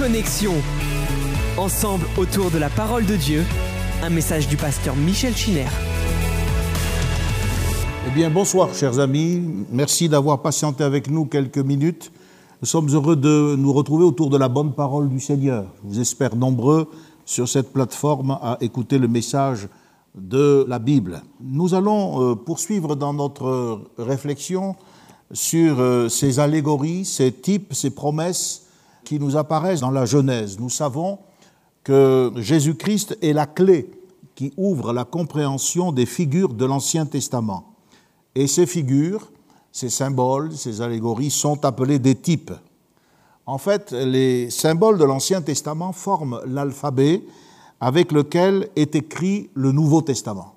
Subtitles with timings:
[0.00, 0.54] Connexion.
[1.58, 3.44] Ensemble autour de la parole de Dieu,
[4.02, 5.66] un message du pasteur Michel Chiner.
[8.06, 9.42] Eh bien, bonsoir, chers amis.
[9.70, 12.12] Merci d'avoir patienté avec nous quelques minutes.
[12.62, 15.66] Nous sommes heureux de nous retrouver autour de la bonne parole du Seigneur.
[15.84, 16.88] Je vous espère nombreux
[17.26, 19.68] sur cette plateforme à écouter le message
[20.14, 21.20] de la Bible.
[21.42, 24.76] Nous allons euh, poursuivre dans notre réflexion
[25.30, 28.69] sur euh, ces allégories, ces types, ces promesses
[29.18, 30.58] nous apparaissent dans la Genèse.
[30.58, 31.18] Nous savons
[31.82, 33.90] que Jésus-Christ est la clé
[34.34, 37.74] qui ouvre la compréhension des figures de l'Ancien Testament.
[38.34, 39.30] Et ces figures,
[39.72, 42.52] ces symboles, ces allégories sont appelés des types.
[43.46, 47.22] En fait, les symboles de l'Ancien Testament forment l'alphabet
[47.80, 50.54] avec lequel est écrit le Nouveau Testament.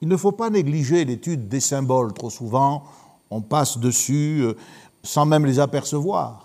[0.00, 2.12] Il ne faut pas négliger l'étude des symboles.
[2.12, 2.84] Trop souvent,
[3.30, 4.54] on passe dessus euh,
[5.02, 6.41] sans même les apercevoir,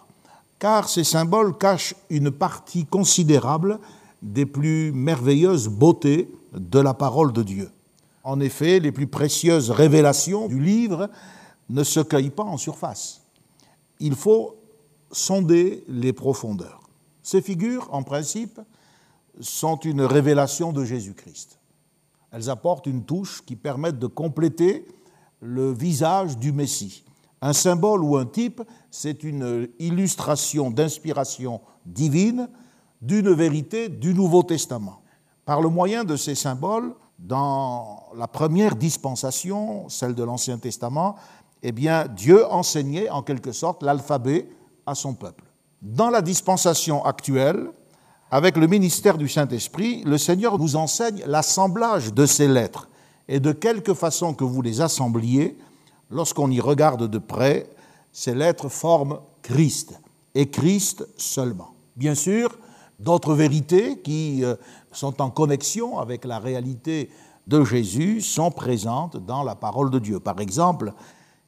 [0.60, 3.80] car ces symboles cachent une partie considérable
[4.22, 7.70] des plus merveilleuses beautés de la parole de Dieu.
[8.23, 11.09] En effet, les plus précieuses révélations du livre
[11.70, 13.22] ne se cueillent pas en surface.
[14.00, 14.56] Il faut
[15.12, 16.81] sonder les profondeurs.
[17.24, 18.59] Ces figures, en principe,
[19.40, 21.59] sont une révélation de Jésus-Christ.
[22.31, 24.88] Elles apportent une touche qui permet de compléter
[25.42, 27.03] le visage du Messie.
[27.42, 32.50] Un symbole ou un type, c'est une illustration d'inspiration divine
[33.02, 35.02] d'une vérité du Nouveau Testament.
[35.46, 41.16] Par le moyen de ces symboles, dans la première dispensation, celle de l'Ancien Testament,
[41.64, 44.50] eh bien, Dieu enseignait en quelque sorte l'alphabet
[44.86, 45.44] à son peuple.
[45.82, 47.70] Dans la dispensation actuelle,
[48.30, 52.90] avec le ministère du Saint-Esprit, le Seigneur nous enseigne l'assemblage de ces lettres
[53.28, 55.58] et de quelque façon que vous les assembliez,
[56.09, 57.69] lorsqu'on y regarde de près,
[58.11, 60.00] ces lettres forment Christ,
[60.36, 61.73] et Christ seulement.
[61.95, 62.58] Bien sûr,
[63.00, 64.55] d'autres vérités qui euh,
[64.91, 67.09] sont en connexion avec la réalité
[67.47, 70.19] de Jésus sont présentes dans la parole de Dieu.
[70.19, 70.94] Par exemple,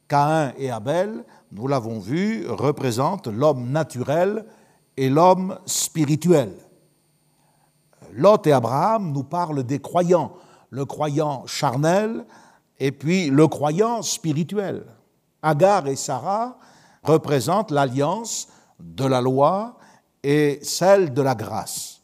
[0.08, 4.46] Caïn et Abel, nous l'avons vu, représentent l'homme naturel
[4.96, 6.52] et l'homme spirituel.
[8.14, 10.32] Lot et Abraham nous parlent des croyants,
[10.70, 12.24] le croyant charnel
[12.80, 14.84] et puis le croyant spirituel.
[15.42, 16.58] Agar et Sarah
[17.02, 18.48] représentent l'alliance
[18.80, 19.78] de la loi
[20.22, 22.02] et celle de la grâce.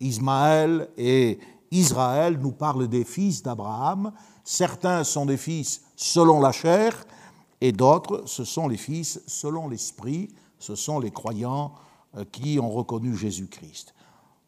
[0.00, 1.38] Ismaël et
[1.70, 4.12] Israël nous parlent des fils d'Abraham.
[4.44, 6.92] Certains sont des fils selon la chair
[7.60, 10.28] et d'autres, ce sont les fils selon l'esprit.
[10.58, 11.72] Ce sont les croyants
[12.16, 13.94] euh, qui ont reconnu Jésus-Christ.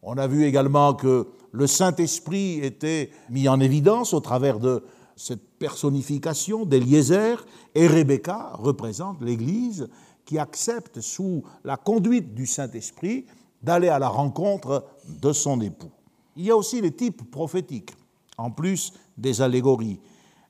[0.03, 4.85] On a vu également que le Saint-Esprit était mis en évidence au travers de
[5.19, 9.89] cette personnification d'Eliezer, et Rebecca représente l'Église
[10.25, 13.27] qui accepte sous la conduite du Saint-Esprit
[13.61, 15.91] d'aller à la rencontre de son époux.
[16.37, 17.97] Il y a aussi les types prophétiques,
[18.37, 19.99] en plus des allégories.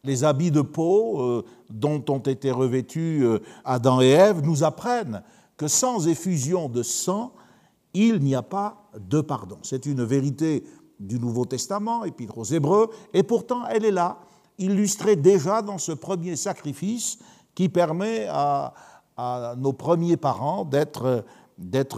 [0.05, 5.23] Les habits de peau euh, dont ont été revêtus euh, Adam et Ève nous apprennent
[5.57, 7.33] que sans effusion de sang,
[7.95, 9.59] il n'y a pas de pardon.
[9.63, 10.63] C'est une vérité
[11.01, 14.19] du Nouveau Testament, épître aux Hébreux, et pourtant elle est là,
[14.59, 17.19] illustrée déjà dans ce premier sacrifice
[17.55, 18.75] qui permet à,
[19.57, 21.25] nos premiers parents d'être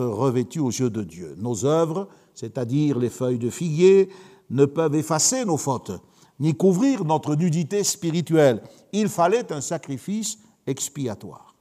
[0.05, 1.35] revêtus aux yeux de Dieu.
[1.39, 4.09] Nos œuvres, c'est-à-dire les feuilles de figuier,
[4.49, 5.93] ne peuvent effacer nos fautes,
[6.39, 8.63] ni couvrir notre nudité spirituelle.
[8.93, 11.55] Il fallait un sacrifice expiatoire.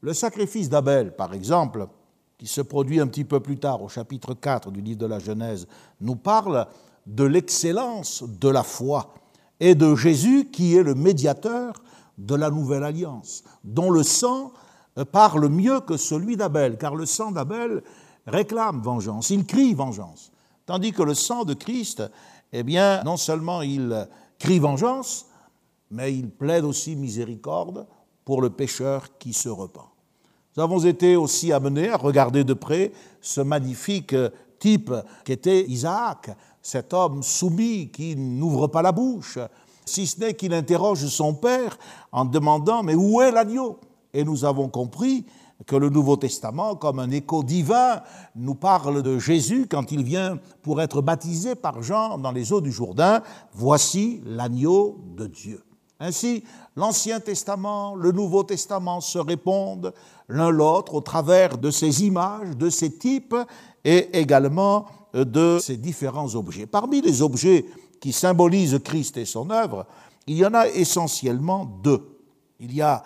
[0.00, 1.88] Le sacrifice d'Abel, par exemple,
[2.38, 5.18] qui se produit un petit peu plus tard au chapitre 4 du livre de la
[5.18, 5.66] Genèse,
[6.00, 6.66] nous parle
[7.06, 9.12] de l'excellence de la foi
[9.60, 11.74] et de Jésus qui est le médiateur
[12.18, 14.52] de la nouvelle alliance, dont le sang
[15.12, 17.82] parle mieux que celui d'Abel, car le sang d'Abel
[18.26, 20.32] réclame vengeance, il crie vengeance,
[20.66, 22.02] tandis que le sang de Christ,
[22.52, 25.26] eh bien, non seulement il crie vengeance,
[25.90, 27.86] mais il plaide aussi miséricorde
[28.24, 29.90] pour le pécheur qui se repent.
[30.56, 34.14] Nous avons été aussi amenés à regarder de près ce magnifique
[34.58, 34.92] type
[35.24, 36.30] qu'était Isaac,
[36.62, 39.38] cet homme soumis qui n'ouvre pas la bouche,
[39.84, 41.78] si ce n'est qu'il interroge son père
[42.12, 43.78] en demandant Mais où est l'agneau?
[44.12, 45.24] Et nous avons compris
[45.66, 48.02] que le Nouveau Testament, comme un écho divin,
[48.34, 52.60] nous parle de Jésus quand il vient pour être baptisé par Jean dans les eaux
[52.60, 53.22] du Jourdain.
[53.52, 55.62] Voici l'agneau de Dieu.
[55.98, 56.44] Ainsi,
[56.76, 59.92] l'Ancien Testament, le Nouveau Testament se répondent
[60.28, 63.36] l'un l'autre au travers de ces images, de ces types
[63.84, 66.66] et également de ces différents objets.
[66.66, 67.66] Parmi les objets
[68.00, 69.86] qui symbolisent Christ et son œuvre,
[70.26, 72.18] il y en a essentiellement deux.
[72.60, 73.02] Il y a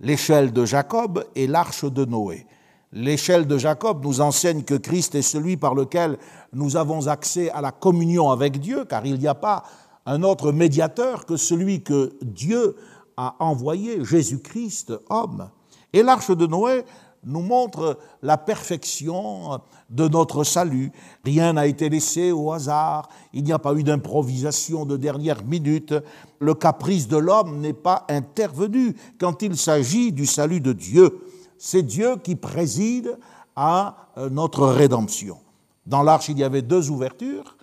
[0.00, 2.46] l'échelle de Jacob et l'arche de Noé.
[2.92, 6.18] L'échelle de Jacob nous enseigne que Christ est celui par lequel
[6.52, 9.64] nous avons accès à la communion avec Dieu, car il n'y a pas
[10.04, 12.76] un autre médiateur que celui que Dieu
[13.16, 15.48] a envoyé, Jésus-Christ, homme.
[15.92, 16.84] Et l'arche de Noé
[17.24, 19.60] nous montre la perfection
[19.90, 20.90] de notre salut.
[21.24, 25.94] Rien n'a été laissé au hasard, il n'y a pas eu d'improvisation de dernière minute,
[26.40, 31.20] le caprice de l'homme n'est pas intervenu quand il s'agit du salut de Dieu.
[31.58, 33.16] C'est Dieu qui préside
[33.54, 35.38] à euh, notre rédemption.
[35.86, 37.56] Dans l'arche, il y avait deux ouvertures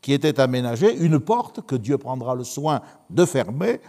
[0.00, 2.80] qui étaient aménagées, une porte que Dieu prendra le soin
[3.10, 3.80] de fermer,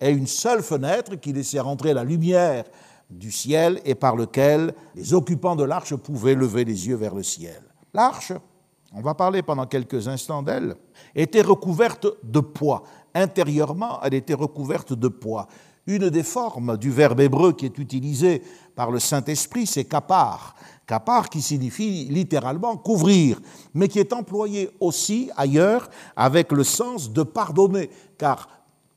[0.00, 2.64] et une seule fenêtre qui laissait rentrer la lumière
[3.10, 7.22] du ciel et par lequel les occupants de l'arche pouvaient lever les yeux vers le
[7.22, 7.62] ciel.
[7.94, 8.32] L'arche,
[8.92, 10.74] on va parler pendant quelques instants d'elle,
[11.14, 12.82] était recouverte de poids.
[13.14, 15.46] Intérieurement, elle était recouverte de poids.
[15.86, 18.42] Une des formes du verbe hébreu qui est utilisé
[18.74, 20.56] par le Saint-Esprit, c'est kapar.
[20.84, 23.40] Kapar qui signifie littéralement couvrir,
[23.72, 28.48] mais qui est employé aussi ailleurs avec le sens de pardonner, car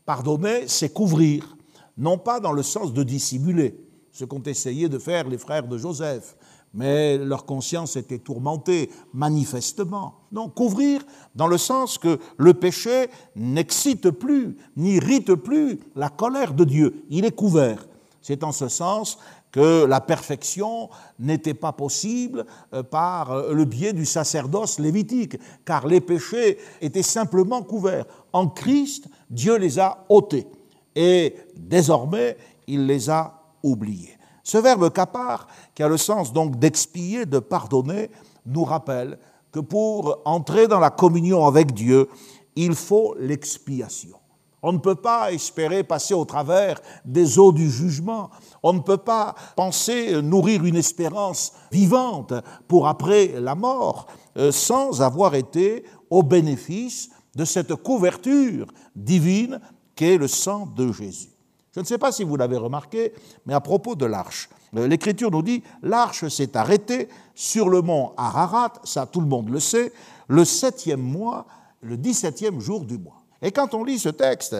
[0.05, 1.55] pardonner, c'est couvrir,
[1.97, 3.88] non pas dans le sens de dissimuler
[4.19, 6.35] ce qu'ont essayé de faire les frères de Joseph.
[6.73, 10.15] Mais leur conscience était tourmentée, manifestement.
[10.33, 11.01] Non, couvrir
[11.35, 13.07] dans le sens que le péché
[13.37, 17.05] n'excite plus, n'irrite plus la colère de Dieu.
[17.09, 17.87] Il est couvert.
[18.21, 19.17] C'est en ce sens
[19.53, 25.87] que la perfection n'était pas possible euh, par euh, le biais du sacerdoce lévitique, car
[25.87, 28.05] les péchés étaient simplement couverts.
[28.33, 30.45] En Christ, Dieu les a ôtés.
[30.93, 32.37] Et désormais,
[32.67, 34.17] il les a oublié.
[34.43, 38.09] Ce verbe kapar, qui a le sens donc d'expier, de pardonner,
[38.45, 39.19] nous rappelle
[39.51, 42.09] que pour entrer dans la communion avec Dieu,
[42.55, 44.17] il faut l'expiation.
[44.61, 48.29] On ne peut pas espérer passer au travers des eaux du jugement.
[48.61, 52.33] On ne peut pas penser nourrir une espérance vivante
[52.67, 54.07] pour après la mort
[54.37, 59.61] euh, sans avoir été au bénéfice de cette couverture divine
[59.95, 61.38] qu'est le sang de Jésus.
[61.79, 63.13] Je ne sais pas si vous l'avez remarqué,
[63.45, 68.11] mais à propos de l'arche, euh, l'Écriture nous dit l'arche s'est arrêtée sur le mont
[68.17, 69.93] Ararat, ça tout le monde le sait,
[70.27, 71.45] le septième mois,
[71.79, 73.23] le dix-septième jour du mois.
[73.41, 74.57] Et quand on lit ce texte,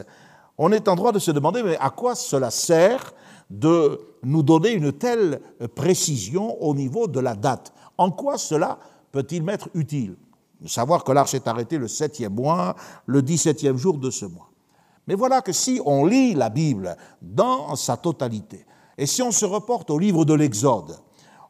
[0.57, 3.13] on est en droit de se demander mais à quoi cela sert
[3.49, 5.41] de nous donner une telle
[5.75, 7.73] précision au niveau de la date?
[7.97, 8.79] En quoi cela
[9.11, 10.15] peut-il m'être utile?
[10.65, 12.77] Savoir que l'arche s'est arrêtée le septième mois,
[13.07, 14.48] le dix-septième jour de ce mois.
[15.09, 18.63] Mais voilà que si on lit la Bible dans sa totalité,
[18.95, 20.99] et si on se reporte au livre de l'Exode,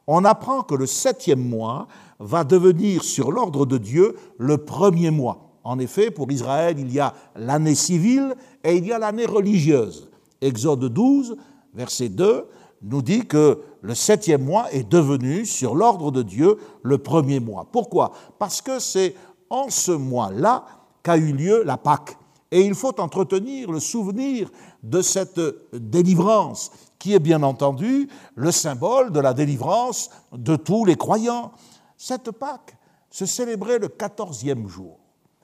[0.06, 1.86] on apprend que le septième mois
[2.18, 5.58] va devenir sur l'ordre de Dieu le premier mois.
[5.62, 8.34] En effet, pour Israël, il y a l'année civile
[8.64, 10.08] et il y a l'année religieuse.
[10.40, 11.36] Exode 12,
[11.74, 12.46] verset 2,
[12.80, 17.66] nous dit que le septième mois est devenu, sur l'ordre de Dieu, le premier mois.
[17.70, 18.12] Pourquoi?
[18.38, 19.14] Parce que c'est
[19.50, 20.64] en ce mois-là
[21.02, 22.16] qu'a eu lieu la Pâque.
[22.50, 24.50] Et il faut entretenir le souvenir
[24.82, 25.40] de cette
[25.72, 31.52] délivrance, qui est bien entendu le symbole de la délivrance de tous les croyants.
[31.96, 32.76] Cette Pâque
[33.10, 34.98] se célébrait le quatorzième jour.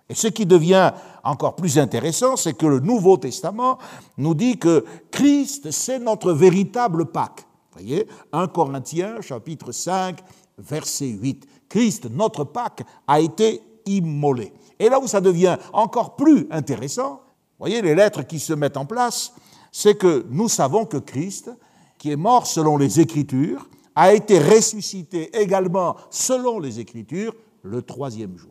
[0.08, 0.92] Et ce qui devient
[1.24, 3.78] encore plus intéressant, c'est que le Nouveau Testament
[4.18, 7.46] nous dit que Christ, c'est notre véritable Pâque.
[7.72, 10.20] Vous voyez, 1 Corinthiens chapitre 5,
[10.58, 11.46] verset 8.
[11.68, 14.52] Christ, notre Pâque, a été immolé.
[14.78, 17.20] Et là où ça devient encore plus intéressant,
[17.58, 19.32] voyez les lettres qui se mettent en place,
[19.72, 21.50] c'est que nous savons que Christ,
[21.98, 28.36] qui est mort selon les Écritures, a été ressuscité également selon les Écritures le troisième
[28.36, 28.50] jour.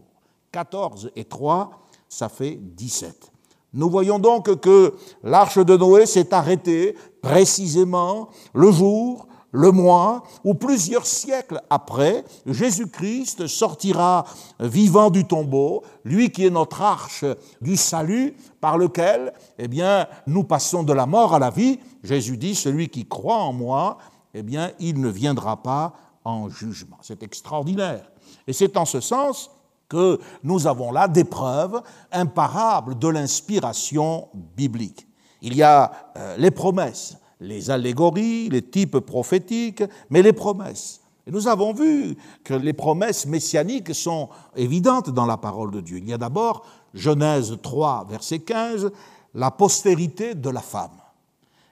[0.51, 1.71] 14 et 3,
[2.09, 3.31] ça fait 17.
[3.73, 10.53] Nous voyons donc que l'arche de Noé s'est arrêtée précisément le jour le mois où
[10.53, 14.25] plusieurs siècles après, Jésus-Christ sortira
[14.59, 17.23] vivant du tombeau, lui qui est notre arche
[17.61, 21.79] du salut par lequel, eh bien, nous passons de la mort à la vie.
[22.03, 23.97] Jésus dit, celui qui croit en moi,
[24.33, 25.93] eh bien, il ne viendra pas
[26.25, 26.97] en jugement.
[27.01, 28.11] C'est extraordinaire.
[28.47, 29.49] Et c'est en ce sens
[29.87, 31.81] que nous avons là des preuves
[32.11, 35.07] imparables de l'inspiration biblique.
[35.41, 41.01] Il y a euh, les promesses les allégories, les types prophétiques, mais les promesses.
[41.27, 45.97] Et nous avons vu que les promesses messianiques sont évidentes dans la parole de Dieu.
[45.97, 48.91] Il y a d'abord Genèse 3, verset 15,
[49.33, 50.97] la postérité de la femme.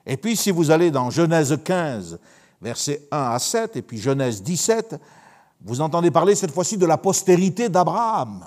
[0.06, 2.20] Et puis si vous allez dans Genèse 15,
[2.62, 5.00] verset 1 à 7, et puis Genèse 17,
[5.64, 8.46] vous entendez parler cette fois-ci de la postérité d'Abraham.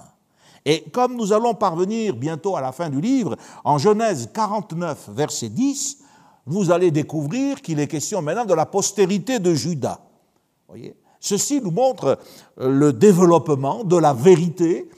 [0.65, 5.49] Et comme nous allons parvenir bientôt à la fin du livre, en Genèse 49, verset
[5.49, 5.99] 10,
[6.47, 10.01] vous allez découvrir qu'il est question maintenant de la postérité de Judas.
[10.69, 10.97] Voyez?
[11.21, 12.19] Ceci nous montre
[12.57, 14.89] le développement de la vérité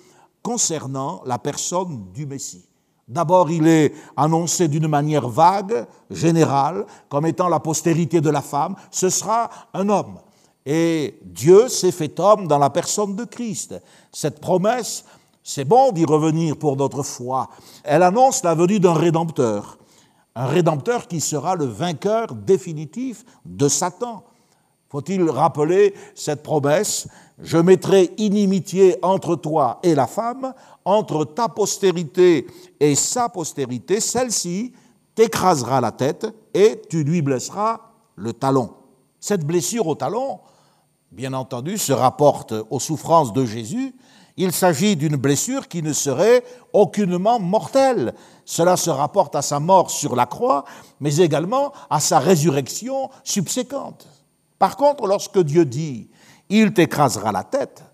[0.42, 2.68] concernant la personne du Messie.
[3.08, 8.76] D'abord, il est annoncé d'une manière vague, générale, comme étant la postérité de la femme.
[8.90, 10.18] Ce sera un homme.
[10.66, 13.80] Et Dieu s'est fait homme dans la personne de Christ.
[14.12, 15.06] Cette promesse,
[15.42, 17.48] c'est bon d'y revenir pour notre foi.
[17.84, 19.78] Elle annonce la venue d'un rédempteur.
[20.40, 24.22] Un rédempteur qui sera le vainqueur définitif de Satan.
[24.88, 27.08] Faut-il rappeler cette promesse
[27.40, 30.54] Je mettrai inimitié entre toi et la femme,
[30.84, 32.46] entre ta postérité
[32.78, 34.74] et sa postérité, celle-ci
[35.16, 37.80] t'écrasera la tête et tu lui blesseras
[38.14, 38.70] le talon.
[39.18, 40.38] Cette blessure au talon,
[41.10, 43.92] bien entendu, se rapporte aux souffrances de Jésus.
[44.38, 46.42] Il s'agit d'une blessure qui ne serait
[46.72, 48.14] aucunement mortelle.
[48.44, 50.64] Cela se rapporte à sa mort sur la croix,
[51.00, 54.08] mais également à sa résurrection subséquente.
[54.58, 56.08] Par contre, lorsque Dieu dit⁇
[56.48, 57.82] Il t'écrasera la tête⁇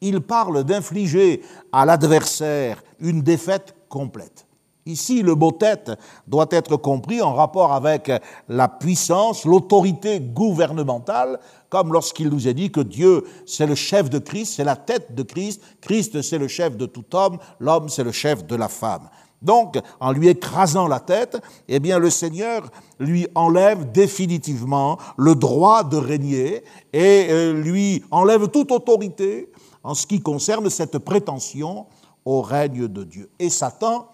[0.00, 4.45] il parle d'infliger à l'adversaire une défaite complète.
[4.86, 5.90] Ici, le mot tête
[6.28, 8.10] doit être compris en rapport avec
[8.48, 14.20] la puissance, l'autorité gouvernementale, comme lorsqu'il nous est dit que Dieu, c'est le chef de
[14.20, 18.04] Christ, c'est la tête de Christ, Christ, c'est le chef de tout homme, l'homme, c'est
[18.04, 19.08] le chef de la femme.
[19.42, 21.36] Donc, en lui écrasant la tête,
[21.68, 26.62] eh bien, le Seigneur lui enlève définitivement le droit de régner
[26.92, 29.50] et euh, lui enlève toute autorité,
[29.82, 31.86] en ce qui concerne cette prétention
[32.24, 33.30] au règne de Dieu.
[33.38, 34.08] Et Satan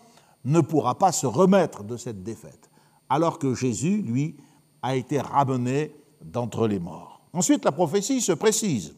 [0.44, 2.70] ne pourra pas se remettre de cette défaite,
[3.08, 4.37] alors que Jésus, lui,
[4.82, 5.94] a été ramené
[6.25, 7.20] d'entre les morts.
[7.32, 8.94] Ensuite, la prophétie se précise,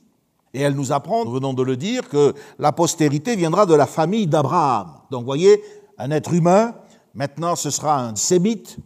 [0.52, 3.86] et elle nous apprend, nous venons de le dire, que la postérité viendra de la
[3.86, 4.94] famille d'Abraham.
[5.10, 5.62] Donc, voyez,
[5.98, 6.74] un être humain,
[7.14, 8.78] maintenant ce sera un sémite,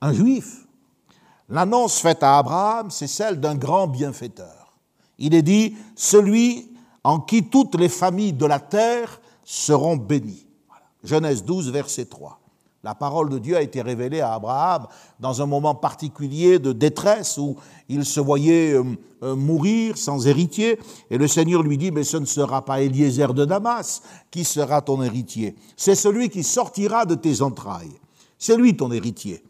[0.00, 0.66] un juif.
[1.48, 4.76] L'annonce faite à Abraham, c'est celle d'un grand bienfaiteur.
[5.18, 6.70] Il est dit, celui
[7.04, 10.46] en qui toutes les familles de la terre seront bénies.
[11.04, 12.38] Genèse 12, verset 3.
[12.84, 14.88] La parole de Dieu a été révélée à Abraham
[15.20, 17.56] dans un moment particulier de détresse où
[17.88, 18.82] il se voyait euh,
[19.22, 20.80] euh, mourir sans héritier.
[21.08, 24.80] Et le Seigneur lui dit, mais ce ne sera pas Eliezer de Damas qui sera
[24.82, 25.54] ton héritier.
[25.76, 28.00] C'est celui qui sortira de tes entrailles.
[28.36, 29.44] C'est lui ton héritier.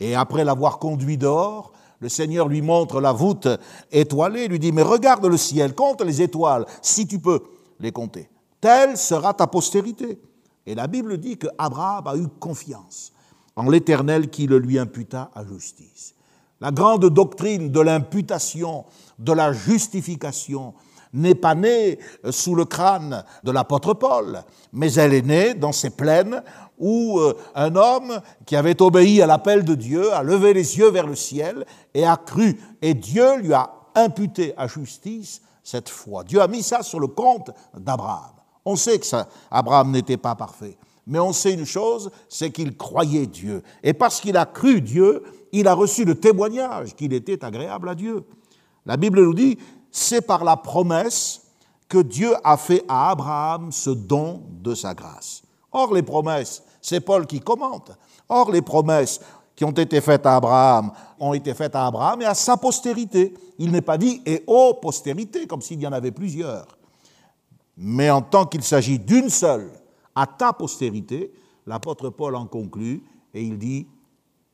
[0.00, 3.48] Et après l'avoir conduit dehors, le Seigneur lui montre la voûte
[3.92, 7.42] étoilée, lui dit, mais regarde le ciel, compte les étoiles, si tu peux
[7.80, 8.30] les compter.
[8.62, 10.18] Telle sera ta postérité.
[10.68, 13.14] Et la Bible dit que Abraham a eu confiance
[13.56, 16.14] en l'Éternel qui le lui imputa à justice.
[16.60, 18.84] La grande doctrine de l'imputation,
[19.18, 20.74] de la justification,
[21.14, 21.98] n'est pas née
[22.28, 24.42] sous le crâne de l'apôtre Paul,
[24.74, 26.42] mais elle est née dans ses plaines
[26.76, 30.90] où euh, un homme qui avait obéi à l'appel de Dieu a levé les yeux
[30.90, 32.60] vers le ciel et a cru.
[32.82, 36.24] Et Dieu lui a imputé à justice cette foi.
[36.24, 38.37] Dieu a mis ça sur le compte d'Abraham.
[38.68, 40.76] On sait que ça, Abraham n'était pas parfait.
[41.06, 43.62] Mais on sait une chose, c'est qu'il croyait Dieu.
[43.82, 45.22] Et parce qu'il a cru Dieu,
[45.52, 48.26] il a reçu le témoignage qu'il était agréable à Dieu.
[48.84, 49.56] La Bible nous dit,
[49.90, 51.40] c'est par la promesse
[51.88, 55.40] que Dieu a fait à Abraham ce don de sa grâce.
[55.72, 57.92] Or, les promesses, c'est Paul qui commente.
[58.28, 59.18] Or, les promesses
[59.56, 63.32] qui ont été faites à Abraham ont été faites à Abraham et à sa postérité.
[63.58, 66.77] Il n'est pas dit et aux postérités, comme s'il y en avait plusieurs.
[67.78, 69.70] Mais en tant qu'il s'agit d'une seule,
[70.14, 71.32] à ta postérité,
[71.64, 73.86] l'apôtre Paul en conclut et il dit,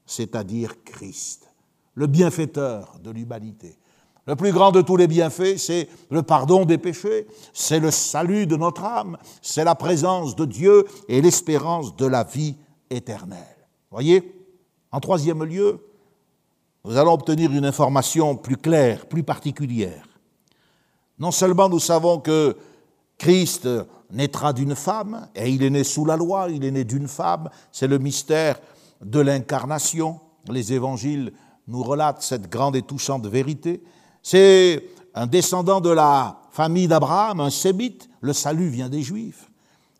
[0.05, 1.51] c'est-à-dire Christ,
[1.95, 3.79] le bienfaiteur de l'humanité.
[4.27, 8.47] Le plus grand de tous les bienfaits, c'est le pardon des péchés, c'est le salut
[8.47, 12.57] de notre âme, c'est la présence de Dieu et l'espérance de la vie
[12.91, 13.41] éternelle.
[13.91, 14.35] Voyez
[14.93, 15.79] En troisième lieu,
[16.85, 20.07] nous allons obtenir une information plus claire, plus particulière.
[21.19, 22.57] Non seulement nous savons que
[23.19, 23.69] Christ
[24.11, 27.49] naîtra d'une femme, et il est né sous la loi, il est né d'une femme,
[27.73, 28.61] c'est le mystère
[29.01, 30.21] de l'incarnation.
[30.49, 31.33] Les évangiles
[31.67, 33.83] nous relatent cette grande et touchante vérité.
[34.23, 38.09] C'est un descendant de la famille d'Abraham, un sémite.
[38.21, 39.51] Le salut vient des Juifs.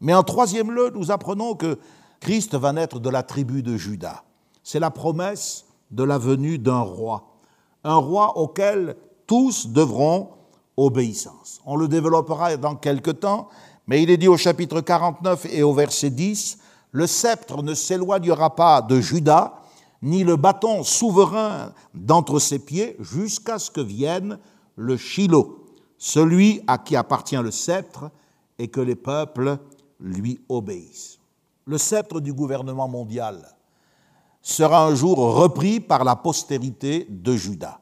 [0.01, 1.79] Mais en troisième lieu, nous apprenons que
[2.21, 4.25] Christ va naître de la tribu de Juda.
[4.63, 7.39] C'est la promesse de la venue d'un roi,
[7.85, 10.31] un roi auquel tous devront
[10.77, 13.49] On le développera dans quelque temps,
[13.87, 16.59] mais il est dit au chapitre 49 et au verset 10,
[16.93, 19.61] le sceptre ne s'éloignera pas de Juda,
[20.03, 24.39] ni le bâton souverain d'entre ses pieds, jusqu'à ce que vienne
[24.77, 25.65] le Shiloh,
[25.99, 28.11] celui à qui appartient le sceptre,
[28.59, 29.59] et que les peuples
[30.01, 31.19] lui obéissent.
[31.67, 33.57] Le sceptre du gouvernement mondial
[34.43, 37.81] sera un jour repris par la postérité de Judas.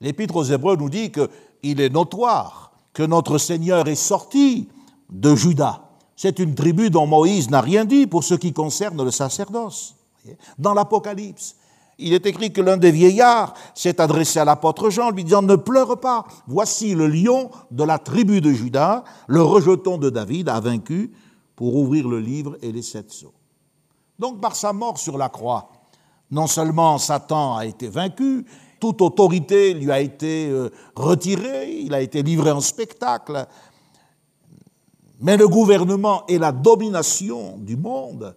[0.00, 1.28] L'Épître aux Hébreux nous dit que
[1.64, 4.68] il est notoire que notre Seigneur est sorti
[5.10, 5.80] de Juda.
[6.14, 9.96] C'est une tribu dont Moïse n'a rien dit pour ce qui concerne le sacerdoce.
[10.58, 11.56] Dans l'Apocalypse,
[11.98, 15.56] il est écrit que l'un des vieillards s'est adressé à l'apôtre Jean, lui disant Ne
[15.56, 20.60] pleure pas, voici le lion de la tribu de Juda, le rejeton de David, a
[20.60, 21.12] vaincu
[21.56, 23.34] pour ouvrir le livre et les sept sceaux.
[24.18, 25.70] Donc, par sa mort sur la croix,
[26.30, 28.44] non seulement Satan a été vaincu,
[28.84, 33.46] toute autorité lui a été euh, retirée, il a été livré en spectacle,
[35.20, 38.36] mais le gouvernement et la domination du monde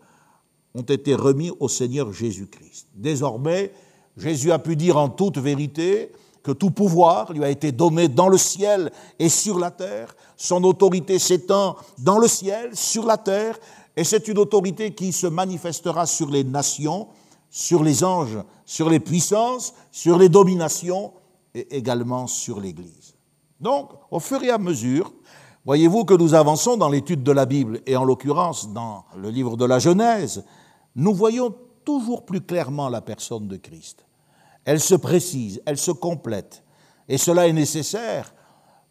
[0.74, 2.88] ont été remis au Seigneur Jésus-Christ.
[2.96, 3.74] Désormais,
[4.16, 6.14] Jésus a pu dire en toute vérité
[6.44, 8.90] que tout pouvoir lui a été donné dans le ciel
[9.20, 10.16] et sur la terre.
[10.38, 13.60] Son autorité s'étend dans le ciel, sur la terre,
[13.98, 17.10] et c'est une autorité qui se manifestera sur les nations,
[17.50, 21.14] sur les anges, sur les puissances, sur les dominations
[21.54, 23.16] et également sur l'Église.
[23.60, 25.12] Donc, au fur et à mesure,
[25.66, 29.58] voyez-vous que nous avançons dans l'étude de la Bible, et en l'occurrence dans le livre
[29.58, 30.46] de la Genèse,
[30.96, 34.06] nous voyons toujours plus clairement la personne de Christ.
[34.66, 36.64] Elle se précise, elle se complète.
[37.08, 38.34] Et cela est nécessaire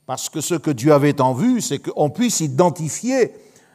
[0.06, 3.34] parce que ce que Dieu avait en vue, c'est qu'on puisse identifier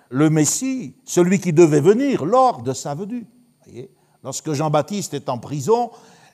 [0.10, 3.28] le Messie, celui qui devait venir lors de sa venue.
[4.24, 5.92] Lorsque Jean-Baptiste est en prison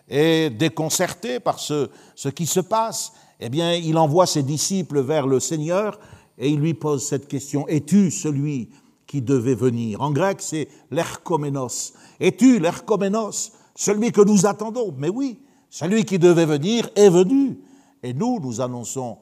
[0.09, 5.27] et déconcerté par ce, ce qui se passe, eh bien, il envoie ses disciples vers
[5.27, 5.99] le Seigneur
[6.37, 8.69] et il lui pose cette question Es-tu celui
[9.05, 10.01] qui devait venir?
[10.01, 11.93] En grec, c'est l'erchomenos.
[12.19, 15.39] Es-tu l'erchomenos, celui que nous attendons Mais oui,
[15.69, 17.59] celui qui devait venir est venu.
[18.03, 19.17] Et nous, nous annonçons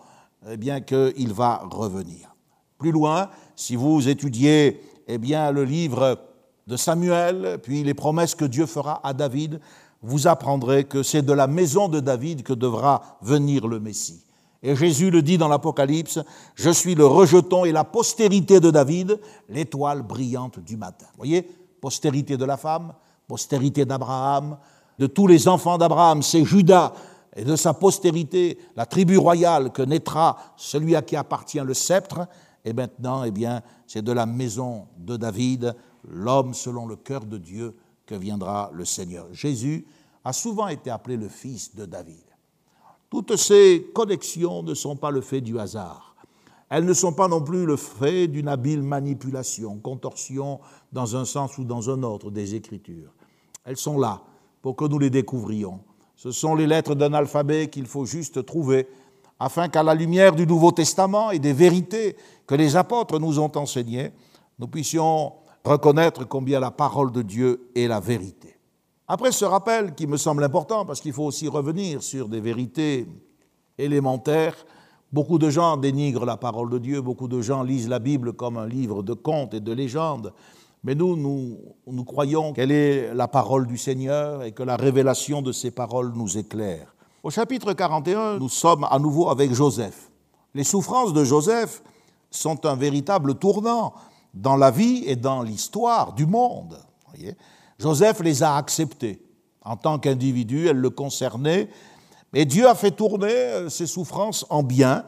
[0.49, 2.35] eh bien qu'il va revenir.
[2.77, 6.19] Plus loin, si vous étudiez eh bien, le livre
[6.67, 9.59] de Samuel, puis les promesses que Dieu fera à David,
[10.01, 14.23] vous apprendrez que c'est de la maison de David que devra venir le Messie.
[14.63, 16.19] Et Jésus le dit dans l'Apocalypse,
[16.55, 21.05] je suis le rejeton et la postérité de David, l'étoile brillante du matin.
[21.11, 21.43] Vous voyez,
[21.81, 22.93] postérité de la femme,
[23.27, 24.57] postérité d'Abraham,
[24.97, 26.93] de tous les enfants d'Abraham, c'est Judas,
[27.35, 32.27] et de sa postérité, la tribu royale que naîtra celui à qui appartient le sceptre,
[32.63, 35.75] et maintenant, eh bien, c'est de la maison de David,
[36.09, 39.27] l'homme selon le cœur de Dieu, que viendra le Seigneur.
[39.31, 39.85] Jésus
[40.23, 42.23] a souvent été appelé le fils de David.
[43.09, 46.15] Toutes ces connexions ne sont pas le fait du hasard.
[46.69, 50.59] Elles ne sont pas non plus le fait d'une habile manipulation, contorsion
[50.91, 53.13] dans un sens ou dans un autre des Écritures.
[53.63, 54.21] Elles sont là
[54.61, 55.79] pour que nous les découvrions.
[56.15, 58.87] Ce sont les lettres d'un alphabet qu'il faut juste trouver
[59.39, 62.15] afin qu'à la lumière du Nouveau Testament et des vérités
[62.47, 64.11] que les apôtres nous ont enseignées,
[64.57, 65.33] nous puissions
[65.65, 68.55] reconnaître combien la parole de Dieu est la vérité.
[69.07, 73.07] Après ce rappel qui me semble important, parce qu'il faut aussi revenir sur des vérités
[73.77, 74.55] élémentaires,
[75.11, 78.57] beaucoup de gens dénigrent la parole de Dieu, beaucoup de gens lisent la Bible comme
[78.57, 80.33] un livre de contes et de légendes,
[80.83, 85.41] mais nous, nous, nous croyons qu'elle est la parole du Seigneur et que la révélation
[85.41, 86.95] de ces paroles nous éclaire.
[87.23, 90.11] Au chapitre 41, nous sommes à nouveau avec Joseph.
[90.53, 91.81] Les souffrances de Joseph
[92.29, 93.93] sont un véritable tournant
[94.35, 96.77] dans la vie et dans l'histoire du monde.
[97.79, 99.21] Joseph les a acceptés.
[99.63, 101.69] En tant qu'individu, elles le concernaient.
[102.33, 105.05] Mais Dieu a fait tourner euh, ses souffrances en bien.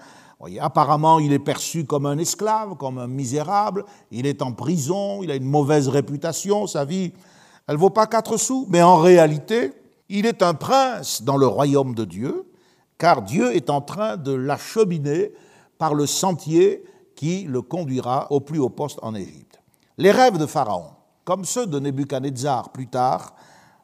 [0.59, 3.85] Apparemment, il est perçu comme un esclave, comme un misérable.
[4.11, 7.11] Il est en prison, il a une mauvaise réputation, sa vie,
[7.67, 8.65] elle ne vaut pas quatre sous.
[8.69, 9.73] Mais en réalité,
[10.09, 12.45] il est un prince dans le royaume de Dieu,
[12.97, 15.33] car Dieu est en train de l'acheminer
[15.77, 16.83] par le sentier
[17.17, 19.59] qui le conduira au plus haut poste en Égypte.
[19.97, 20.91] Les rêves de Pharaon
[21.27, 23.35] comme ceux de Nebuchadnezzar plus tard,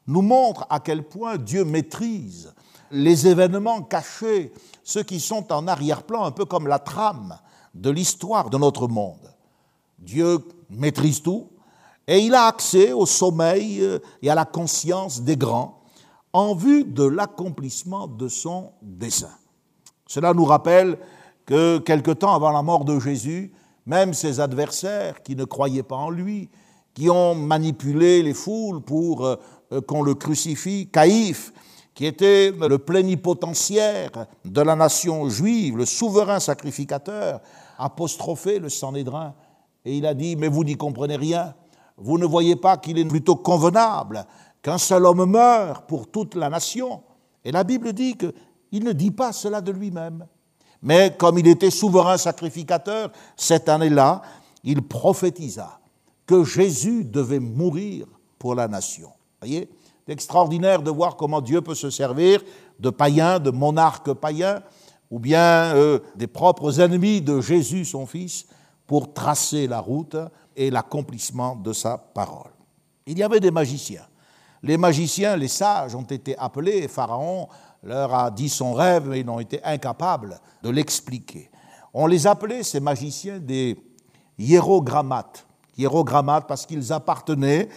[0.07, 2.53] nous montrent à quel point Dieu maîtrise
[2.89, 7.37] les événements cachés, ceux qui sont en arrière-plan, un peu comme la trame
[7.73, 9.29] de l'histoire de notre monde.
[9.99, 11.49] Dieu maîtrise tout
[12.07, 15.81] et il a accès au sommeil et à la conscience des grands
[16.31, 19.35] en vue de l'accomplissement de son dessein.
[20.07, 20.97] Cela nous rappelle
[21.45, 23.51] que quelque temps avant la mort de Jésus,
[23.86, 26.49] même ses adversaires qui ne croyaient pas en lui,
[26.93, 29.36] qui ont manipulé les foules pour euh,
[29.88, 30.89] qu'on le crucifie.
[30.91, 31.51] Caïphe,
[31.93, 37.41] qui était le plénipotentiaire de la nation juive, le souverain sacrificateur,
[37.77, 39.34] apostrophé le Sanhédrin.
[39.86, 41.53] Et il a dit, mais vous n'y comprenez rien.
[41.97, 44.25] Vous ne voyez pas qu'il est plutôt convenable
[44.62, 47.03] qu'un seul homme meure pour toute la nation.
[47.43, 50.25] Et la Bible dit qu'il ne dit pas cela de lui-même.
[50.83, 54.21] Mais comme il était souverain sacrificateur, cette année-là,
[54.65, 55.79] il prophétisa
[56.25, 58.05] que Jésus devait mourir
[58.37, 59.07] pour la nation.
[59.07, 59.69] Vous voyez
[60.05, 62.41] C'est extraordinaire de voir comment Dieu peut se servir
[62.79, 64.61] de païens, de monarques païens,
[65.09, 68.45] ou bien euh, des propres ennemis de Jésus, son Fils,
[68.85, 70.17] pour tracer la route
[70.55, 72.51] et l'accomplissement de sa parole.
[73.05, 74.05] Il y avait des magiciens.
[74.61, 77.47] Les magiciens, les sages, ont été appelés, Pharaon
[77.83, 81.49] leur a dit son rêve, mais ils ont été incapables de l'expliquer.
[81.93, 83.77] On les appelait, ces magiciens, des
[84.37, 85.45] hiérogrammates.
[85.77, 87.69] Hiérogrammates parce qu'ils appartenaient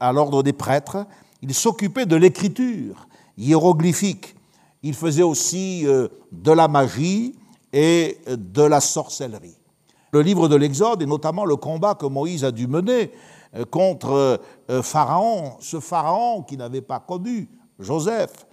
[0.00, 1.06] à l'ordre des prêtres.
[1.42, 4.34] Ils s'occupaient de l'écriture hiéroglyphique.
[4.82, 7.34] Ils faisaient aussi euh, de la magie
[7.72, 9.56] et de la sorcellerie.
[10.12, 13.12] Le livre de l'Exode, et notamment le combat que Moïse a dû mener
[13.54, 14.40] euh, contre
[14.70, 18.46] euh, Pharaon, ce Pharaon qui n'avait pas connu Joseph,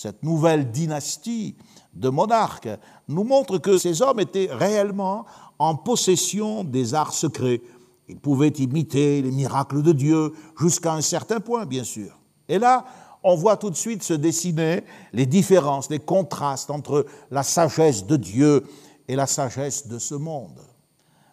[0.00, 1.56] cette nouvelle dynastie
[1.92, 2.70] de monarques,
[3.06, 5.26] nous montre que ces hommes étaient réellement
[5.58, 7.60] en possession des arts secrets.
[8.08, 12.18] Ils pouvaient imiter les miracles de Dieu jusqu'à un certain point, bien sûr.
[12.48, 12.86] Et là,
[13.22, 18.16] on voit tout de suite se dessiner les différences, les contrastes entre la sagesse de
[18.16, 18.64] Dieu
[19.06, 20.60] et la sagesse de ce monde.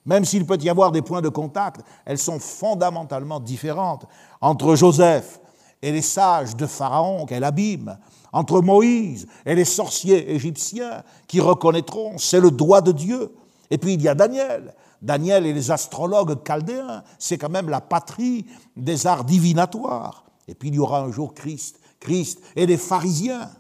[0.06, 4.06] Même s'il peut y avoir des points de contact, elles sont fondamentalement différentes
[4.42, 5.40] entre Joseph
[5.82, 7.98] et les sages de Pharaon qu'elle abîme,
[8.34, 13.34] entre Moïse et les sorciers égyptiens qui reconnaîtront c'est le doigt de Dieu.
[13.70, 14.74] Et puis il y a Daniel.
[15.02, 20.26] Daniel et les astrologues chaldéens, c'est quand même la patrie des arts divinatoires.
[20.48, 23.52] Et puis il y aura un jour Christ, Christ et les pharisiens.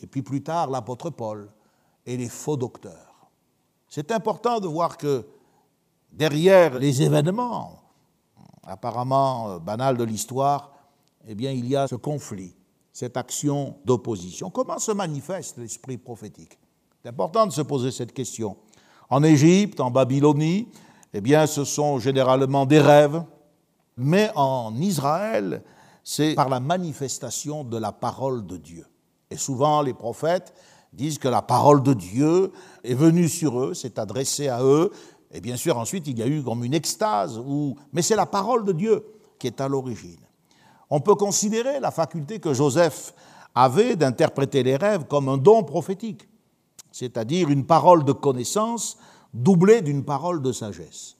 [0.00, 1.50] Et puis plus tard l'apôtre Paul
[2.06, 3.30] et les faux docteurs.
[3.88, 5.26] C'est important de voir que
[6.12, 7.82] derrière les événements
[8.64, 10.72] apparemment euh, banals de l'histoire,
[11.26, 12.54] eh il y a ce conflit
[12.92, 14.50] cette action d'opposition.
[14.50, 16.58] Comment se manifeste l'esprit prophétique?
[17.02, 18.56] C'est important de se poser cette question.
[19.10, 20.68] En Égypte, en Babylonie,
[21.12, 23.22] eh bien, ce sont généralement des rêves,
[23.96, 25.62] mais en Israël,
[26.04, 28.86] c'est par la manifestation de la parole de Dieu.
[29.30, 30.54] Et souvent, les prophètes
[30.92, 32.52] disent que la parole de Dieu
[32.84, 34.90] est venue sur eux, s'est adressée à eux,
[35.30, 37.40] et bien sûr, ensuite, il y a eu comme une extase,
[37.92, 39.04] mais c'est la parole de Dieu
[39.38, 40.20] qui est à l'origine.
[40.94, 43.14] On peut considérer la faculté que Joseph
[43.54, 46.28] avait d'interpréter les rêves comme un don prophétique,
[46.90, 48.98] c'est-à-dire une parole de connaissance
[49.32, 51.16] doublée d'une parole de sagesse.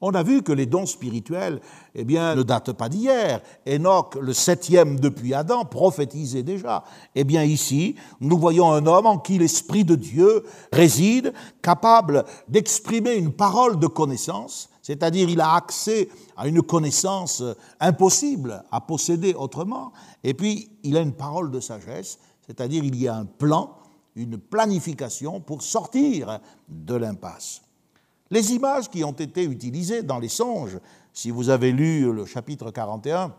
[0.00, 1.60] On a vu que les dons spirituels
[1.94, 3.40] eh bien, ne datent pas d'hier.
[3.66, 6.84] Enoch, le septième depuis Adam, prophétisait déjà.
[7.14, 11.32] Eh bien ici, nous voyons un homme en qui l'Esprit de Dieu réside,
[11.62, 17.42] capable d'exprimer une parole de connaissance, c'est-à-dire il a accès à une connaissance
[17.80, 23.08] impossible à posséder autrement, et puis il a une parole de sagesse, c'est-à-dire il y
[23.08, 23.78] a un plan,
[24.14, 27.62] une planification pour sortir de l'impasse.
[28.30, 30.78] Les images qui ont été utilisées dans les songes,
[31.12, 33.32] si vous avez lu le chapitre 41,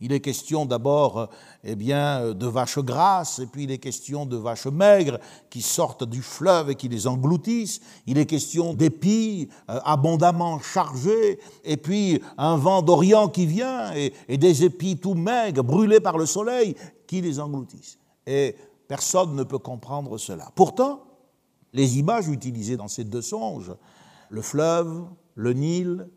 [0.00, 1.28] il est question d'abord
[1.64, 5.18] eh de vaches grasses, et puis il est question de vaches maigres
[5.50, 7.80] qui sortent du fleuve et qui les engloutissent.
[8.06, 14.38] Il est question d'épis euh, abondamment chargés, et puis un vent d'Orient qui vient, et
[14.38, 16.76] des épis tout maigres, brûlés par le soleil,
[17.08, 17.98] qui les engloutissent.
[18.24, 18.54] Et
[18.86, 20.50] personne ne peut comprendre cela.
[20.54, 21.02] Pourtant,
[21.72, 23.72] les images utilisées dans ces deux songes,
[24.30, 26.08] le fleuve, le Nil,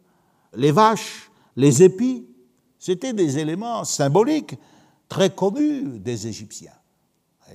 [0.54, 2.28] les vaches, les épis,
[2.78, 4.56] c'était des éléments symboliques
[5.08, 6.72] très connus des Égyptiens.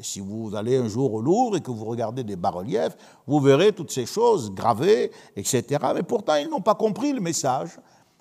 [0.02, 3.72] Si vous allez un jour au Louvre et que vous regardez des bas-reliefs, vous verrez
[3.72, 5.64] toutes ces choses gravées, etc.
[5.94, 7.70] Mais pourtant, ils n'ont pas compris le message.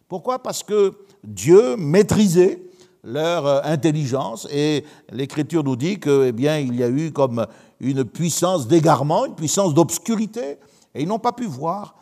[0.07, 0.39] Pourquoi?
[0.39, 0.93] Parce que
[1.23, 2.61] Dieu maîtrisait
[3.03, 7.45] leur euh, intelligence et l'Écriture nous dit que, eh bien, il y a eu comme
[7.79, 10.57] une puissance d'égarement, une puissance d'obscurité,
[10.93, 11.95] et ils n'ont pas pu voir.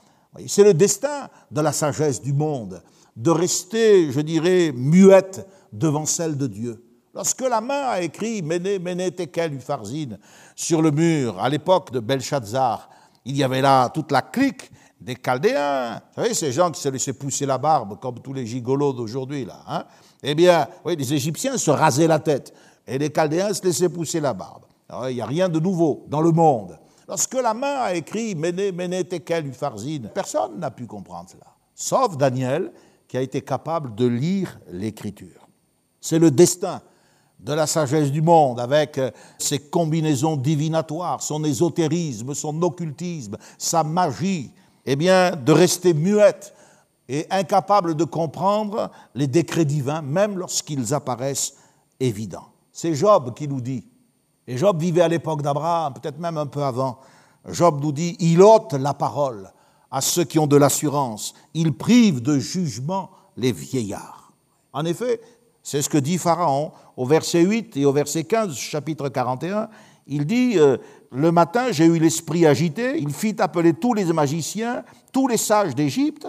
[0.47, 2.81] C'est le destin de la sagesse du monde
[3.15, 6.83] de rester, je dirais, muette devant celle de Dieu.
[7.13, 10.17] Lorsque la main a écrit Méné, Méné, Tekel, Ufarzine
[10.55, 12.89] sur le mur, à l'époque de Belshazzar,
[13.25, 16.01] il y avait là toute la clique des Chaldéens.
[16.15, 19.45] Vous savez, ces gens qui se laissaient pousser la barbe, comme tous les gigolos d'aujourd'hui,
[19.45, 19.61] là.
[19.67, 19.83] Hein
[20.23, 22.53] eh bien, oui, les Égyptiens se rasaient la tête
[22.87, 24.63] et les Chaldéens se laissaient pousser la barbe.
[25.09, 26.79] Il n'y a rien de nouveau dans le monde.
[27.07, 32.17] Lorsque la main a écrit Méné, Méné, Tekel, Ufarzine, personne n'a pu comprendre cela, sauf
[32.17, 32.71] Daniel,
[33.07, 35.47] qui a été capable de lire l'Écriture.
[35.99, 36.81] C'est le destin
[37.39, 43.83] de la sagesse du monde avec euh, ses combinaisons divinatoires, son ésotérisme, son occultisme, sa
[43.83, 44.51] magie,
[44.85, 46.53] eh bien, de rester muette
[47.09, 51.55] et incapable de comprendre les décrets divins, même lorsqu'ils apparaissent
[51.99, 52.47] évidents.
[52.71, 53.85] C'est Job qui nous dit,
[54.47, 56.99] et Job vivait à l'époque d'Abraham, peut-être même un peu avant,
[57.49, 59.51] Job nous dit, il ôte la parole
[59.91, 61.33] à ceux qui ont de l'assurance.
[61.53, 64.31] Il prive de jugement les vieillards.
[64.73, 65.21] En effet,
[65.61, 69.69] c'est ce que dit Pharaon au verset 8 et au verset 15 chapitre 41.
[70.07, 70.77] Il dit, euh,
[71.11, 75.75] le matin j'ai eu l'esprit agité, il fit appeler tous les magiciens, tous les sages
[75.75, 76.27] d'Égypte.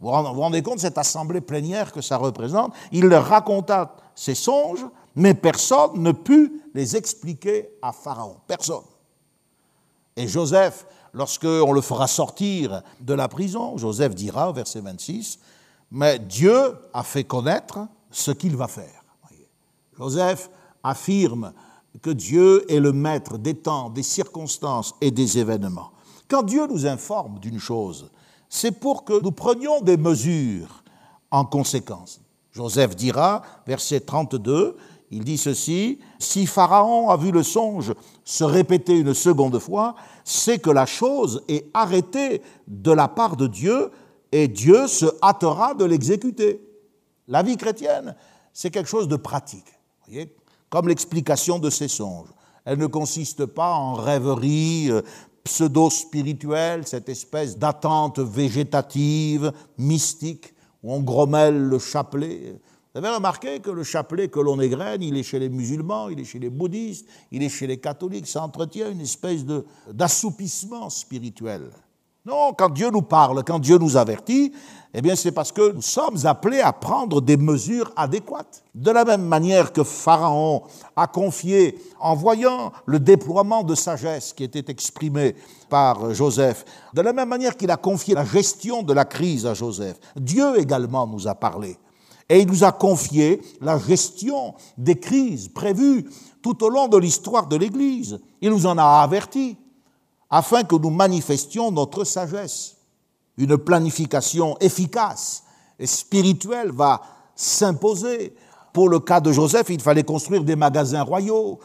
[0.00, 4.84] Vous vous rendez compte cette assemblée plénière que ça représente Il leur raconta ses songes,
[5.14, 8.36] mais personne ne put les expliquer à Pharaon.
[8.46, 8.84] Personne.
[10.16, 15.38] Et Joseph, lorsqu'on le fera sortir de la prison, Joseph dira, verset 26,
[15.90, 19.04] mais Dieu a fait connaître ce qu'il va faire.
[19.96, 20.50] Joseph
[20.82, 21.52] affirme
[22.02, 25.92] que Dieu est le maître des temps, des circonstances et des événements.
[26.28, 28.10] Quand Dieu nous informe d'une chose,
[28.48, 30.82] c'est pour que nous prenions des mesures
[31.30, 32.20] en conséquence.
[32.52, 34.76] Joseph dira, verset 32,
[35.14, 40.58] il dit ceci, si Pharaon a vu le songe se répéter une seconde fois, c'est
[40.58, 43.92] que la chose est arrêtée de la part de Dieu
[44.32, 46.60] et Dieu se hâtera de l'exécuter.
[47.28, 48.16] La vie chrétienne,
[48.52, 49.78] c'est quelque chose de pratique,
[50.68, 52.34] comme l'explication de ces songes.
[52.64, 55.02] Elle ne consiste pas en rêverie euh,
[55.44, 62.58] pseudo-spirituelle, cette espèce d'attente végétative, mystique, où on grommelle le chapelet.
[62.94, 66.20] Vous avez remarqué que le chapelet que l'on égrène, il est chez les musulmans, il
[66.20, 69.44] est chez les bouddhistes, il est chez les catholiques, ça entretient une espèce
[69.90, 71.70] d'assoupissement spirituel.
[72.24, 74.52] Non, quand Dieu nous parle, quand Dieu nous avertit,
[74.94, 78.62] eh bien c'est parce que nous sommes appelés à prendre des mesures adéquates.
[78.76, 80.62] De la même manière que Pharaon
[80.94, 85.34] a confié, en voyant le déploiement de sagesse qui était exprimé
[85.68, 89.54] par Joseph, de la même manière qu'il a confié la gestion de la crise à
[89.54, 91.76] Joseph, Dieu également nous a parlé.
[92.28, 96.08] Et il nous a confié la gestion des crises prévues
[96.42, 98.18] tout au long de l'histoire de l'Église.
[98.40, 99.56] Il nous en a avertis
[100.30, 102.76] afin que nous manifestions notre sagesse.
[103.36, 105.44] Une planification efficace
[105.78, 107.00] et spirituelle va
[107.34, 108.34] s'imposer.
[108.72, 111.58] Pour le cas de Joseph, il fallait construire des magasins royaux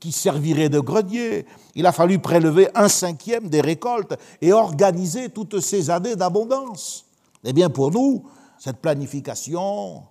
[0.00, 1.46] qui serviraient de grenier.
[1.74, 7.06] Il a fallu prélever un cinquième des récoltes et organiser toutes ces années d'abondance.
[7.44, 8.24] Eh bien, pour nous,
[8.58, 10.04] cette planification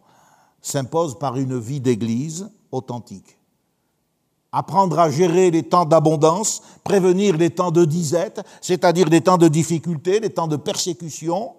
[0.61, 3.37] s'impose par une vie d'Église authentique.
[4.51, 9.47] Apprendre à gérer les temps d'abondance, prévenir les temps de disette, c'est-à-dire les temps de
[9.47, 11.53] difficulté, les temps de persécution,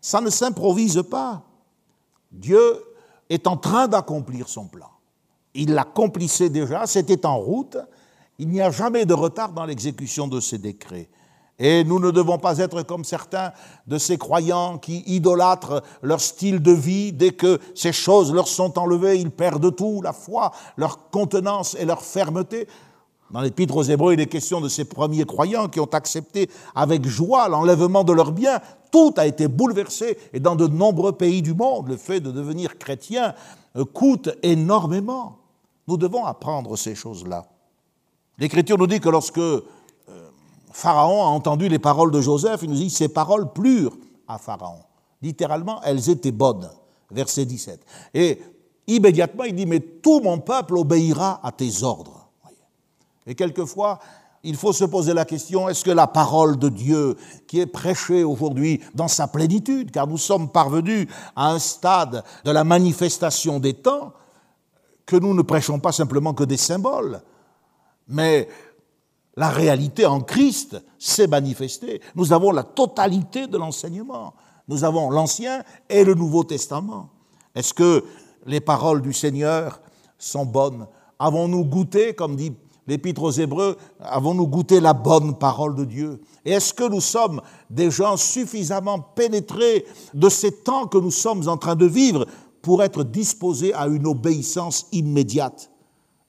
[0.00, 1.42] ça ne s'improvise pas.
[2.30, 2.84] Dieu
[3.30, 4.90] est en train d'accomplir son plan.
[5.54, 7.78] Il l'accomplissait déjà, c'était en route.
[8.38, 11.08] Il n'y a jamais de retard dans l'exécution de ses décrets.
[11.64, 13.52] Et nous ne devons pas être comme certains
[13.86, 17.12] de ces croyants qui idolâtrent leur style de vie.
[17.12, 21.84] Dès que ces choses leur sont enlevées, ils perdent tout, la foi, leur contenance et
[21.84, 22.66] leur fermeté.
[23.30, 27.06] Dans l'Épître aux Hébreux, il est question de ces premiers croyants qui ont accepté avec
[27.06, 28.60] joie l'enlèvement de leurs biens.
[28.90, 32.76] Tout a été bouleversé et dans de nombreux pays du monde, le fait de devenir
[32.76, 33.34] chrétien
[33.76, 35.38] euh, coûte énormément.
[35.86, 37.46] Nous devons apprendre ces choses-là.
[38.38, 39.40] L'Écriture nous dit que lorsque
[40.72, 44.80] Pharaon a entendu les paroles de Joseph, il nous dit ces paroles plurent à Pharaon.
[45.20, 46.68] Littéralement, elles étaient bonnes.
[47.10, 47.84] Verset 17.
[48.14, 48.40] Et
[48.86, 52.28] immédiatement, il dit, mais tout mon peuple obéira à tes ordres.
[53.26, 53.98] Et quelquefois,
[54.42, 58.24] il faut se poser la question, est-ce que la parole de Dieu qui est prêchée
[58.24, 61.06] aujourd'hui dans sa plénitude, car nous sommes parvenus
[61.36, 64.12] à un stade de la manifestation des temps,
[65.06, 67.22] que nous ne prêchons pas simplement que des symboles,
[68.08, 68.48] mais
[69.36, 72.00] la réalité en Christ s'est manifestée.
[72.14, 74.34] Nous avons la totalité de l'enseignement.
[74.68, 77.10] Nous avons l'Ancien et le Nouveau Testament.
[77.54, 78.04] Est-ce que
[78.46, 79.80] les paroles du Seigneur
[80.18, 80.86] sont bonnes?
[81.18, 82.52] Avons-nous goûté, comme dit
[82.86, 86.20] l'Épître aux Hébreux, avons-nous goûté la bonne parole de Dieu?
[86.44, 87.40] Et est-ce que nous sommes
[87.70, 92.26] des gens suffisamment pénétrés de ces temps que nous sommes en train de vivre
[92.60, 95.70] pour être disposés à une obéissance immédiate?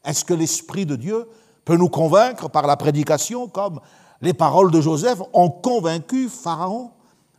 [0.06, 1.28] Est-ce que l'Esprit de Dieu
[1.66, 3.80] peut nous convaincre par la prédication, comme
[4.22, 6.92] les paroles de Joseph ont convaincu Pharaon.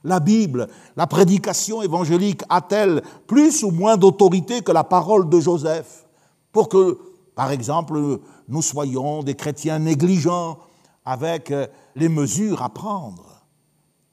[0.06, 6.04] La Bible, la prédication évangélique a-t-elle plus ou moins d'autorité que la parole de Joseph
[6.52, 6.98] pour que,
[7.34, 10.58] par exemple, nous soyons des chrétiens négligents
[11.06, 11.52] avec
[11.96, 13.46] les mesures à prendre?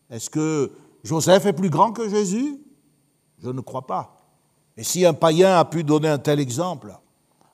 [0.09, 0.71] Est-ce que
[1.03, 2.57] Joseph est plus grand que Jésus?
[3.43, 4.15] Je ne crois pas.
[4.77, 6.97] Et si un païen a pu donner un tel exemple,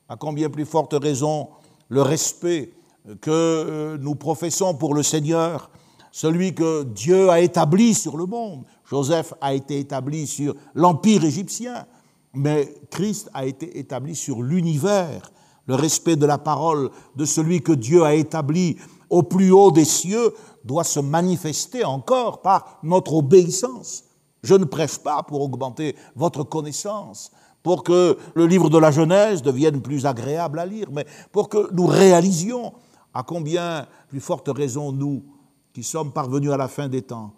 [0.07, 1.49] à combien plus forte raison
[1.89, 2.73] le respect
[3.21, 5.69] que euh, nous professons pour le Seigneur,
[6.11, 8.65] celui que Dieu a établi sur le monde.
[8.85, 11.85] Joseph a été établi sur l'empire égyptien,
[12.33, 15.31] mais Christ a été établi sur l'univers.
[15.67, 18.77] Le respect de la parole de celui que Dieu a établi
[19.09, 24.05] au plus haut des cieux doit se manifester encore par notre obéissance.
[24.43, 27.31] Je ne prêche pas pour augmenter votre connaissance,
[27.67, 31.69] pour que le livre de la Genèse devienne plus agréable à lire, mais pour que
[31.73, 32.71] nous réalisions
[33.13, 35.25] À combien plus forte raison nous,
[35.73, 37.33] qui sommes parvenus à la fin des temps,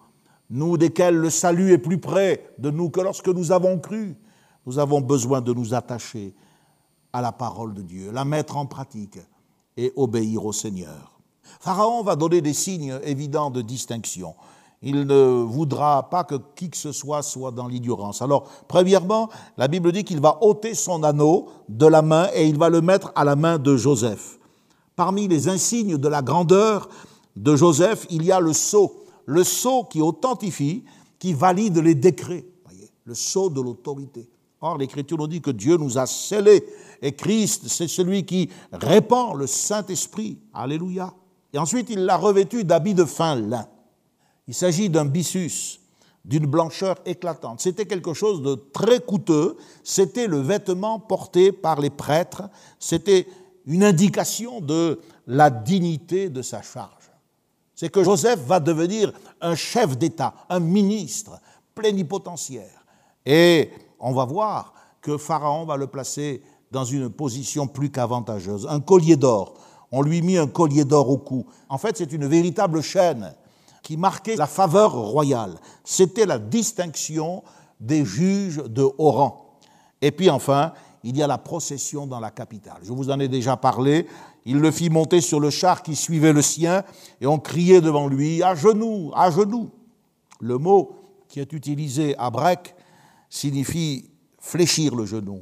[0.52, 4.16] nous desquels le salut est plus près de nous que lorsque nous avons cru,
[4.68, 6.36] nous avons besoin de nous attacher
[7.12, 9.18] à la parole de Dieu, la mettre en pratique
[9.78, 11.20] et obéir au Seigneur.
[11.60, 14.36] Pharaon va donner des signes évidents de distinction.
[14.82, 18.22] Il ne voudra pas que qui que ce soit soit dans l'ignorance.
[18.22, 22.58] Alors, premièrement, la Bible dit qu'il va ôter son anneau de la main et il
[22.58, 24.40] va le mettre à la main de Joseph.
[24.96, 26.88] Parmi les insignes de la grandeur
[27.36, 30.86] de Joseph, il y a le sceau, le sceau qui authentifie,
[31.18, 34.30] qui valide les décrets, voyez, le sceau de l'autorité.
[34.62, 36.64] Or, l'Écriture nous dit que Dieu nous a scellés
[37.02, 40.38] et Christ, c'est celui qui répand le Saint-Esprit.
[40.54, 41.14] Alléluia.
[41.54, 43.68] Et ensuite, il l'a revêtu d'habits de fin lin.
[44.50, 45.80] Il s'agit d'un byssus,
[46.26, 47.62] d'une blancheur éclatante.
[47.62, 49.58] C'était quelque chose de très coûteux.
[49.84, 52.50] C'était le vêtement porté par les prêtres.
[52.80, 53.28] C'était
[53.68, 57.12] une indication de la dignité de sa charge.
[57.76, 61.40] C'est que Joseph va devenir un chef d'État, un ministre
[61.76, 62.84] plénipotentiaire.
[63.28, 68.66] Et on va voir que Pharaon va le placer dans une position plus qu'avantageuse.
[68.68, 69.54] Un collier d'or.
[69.92, 71.46] On lui mit un collier d'or au cou.
[71.70, 73.36] En fait, c'est une véritable chaîne
[73.82, 75.56] qui marquait la faveur royale.
[75.84, 77.44] C'était la distinction
[77.80, 79.58] des juges de haut rang.
[80.02, 82.80] Et puis enfin, il y a la procession dans la capitale.
[82.84, 84.06] Je vous en ai déjà parlé.
[84.46, 86.84] Il le fit monter sur le char qui suivait le sien
[87.22, 89.70] et on criait devant lui À genoux, à genoux.
[90.40, 90.92] Le mot
[91.28, 92.76] qui est utilisé à Brec
[93.30, 95.42] signifie fléchir le genou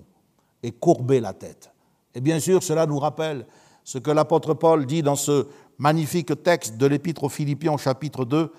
[0.63, 1.71] et courber la tête.
[2.13, 3.45] Et bien sûr, cela nous rappelle
[3.83, 8.51] ce que l'apôtre Paul dit dans ce magnifique texte de l'Épître aux Philippiens chapitre 2.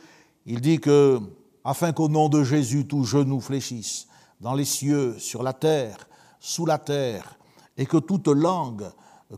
[0.46, 1.20] Il dit que,
[1.64, 4.07] afin qu'au nom de Jésus, tout genou fléchisse,
[4.40, 6.09] dans les cieux, sur la terre,
[6.40, 7.38] sous la terre,
[7.76, 8.90] et que toute langue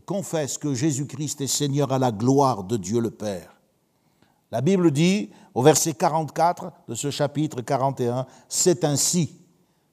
[0.05, 3.53] confesse que Jésus-Christ est Seigneur à la gloire de Dieu le Père.
[4.51, 9.37] La Bible dit, au verset 44 de ce chapitre 41, C'est ainsi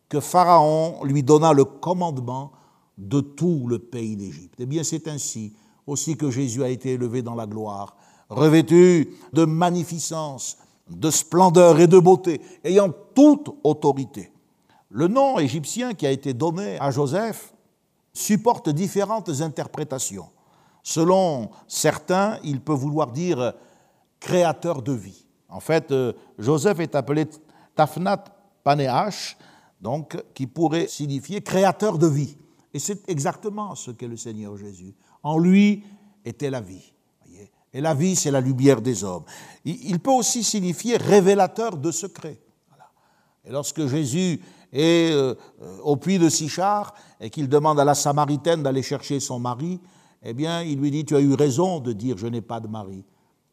[0.08, 2.52] que Pharaon lui donna le commandement
[2.96, 4.56] de tout le pays d'Égypte.
[4.58, 5.54] Eh bien, c'est ainsi
[5.88, 7.96] aussi que Jésus a été élevé dans la gloire,
[8.28, 14.30] revêtu de magnificence, de splendeur et de beauté, ayant toute autorité.
[14.90, 17.54] Le nom égyptien qui a été donné à Joseph
[18.12, 20.28] supporte différentes interprétations.
[20.82, 23.54] Selon certains, il peut vouloir dire
[24.20, 25.26] créateur de vie.
[25.48, 27.26] En fait, euh, Joseph est appelé
[27.74, 28.24] Tafnat
[28.64, 29.36] Paneach,
[29.80, 32.36] donc qui pourrait signifier créateur de vie.
[32.74, 34.94] Et c'est exactement ce qu'est le Seigneur Jésus.
[35.28, 35.84] En lui
[36.24, 36.90] était la vie.
[37.74, 39.24] Et la vie, c'est la lumière des hommes.
[39.62, 42.40] Il peut aussi signifier révélateur de secrets.
[43.44, 44.40] Et lorsque Jésus
[44.72, 45.34] est euh,
[45.82, 49.78] au puits de Sichar et qu'il demande à la Samaritaine d'aller chercher son mari,
[50.22, 52.68] eh bien, il lui dit, tu as eu raison de dire, je n'ai pas de
[52.68, 53.04] mari,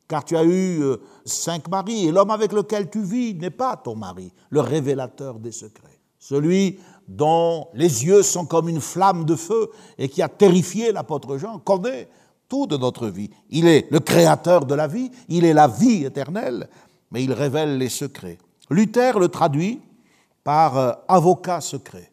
[0.07, 3.75] car tu as eu euh, cinq maris, et l'homme avec lequel tu vis n'est pas
[3.75, 9.35] ton mari, le révélateur des secrets celui dont les yeux sont comme une flamme de
[9.35, 12.09] feu et qui a terrifié l'apôtre Jean, connaît
[12.49, 13.29] tout de notre vie.
[13.49, 16.69] Il est le créateur de la vie, il est la vie éternelle,
[17.11, 18.37] mais il révèle les secrets.
[18.69, 19.81] Luther le traduit
[20.43, 22.11] par euh, avocat secret.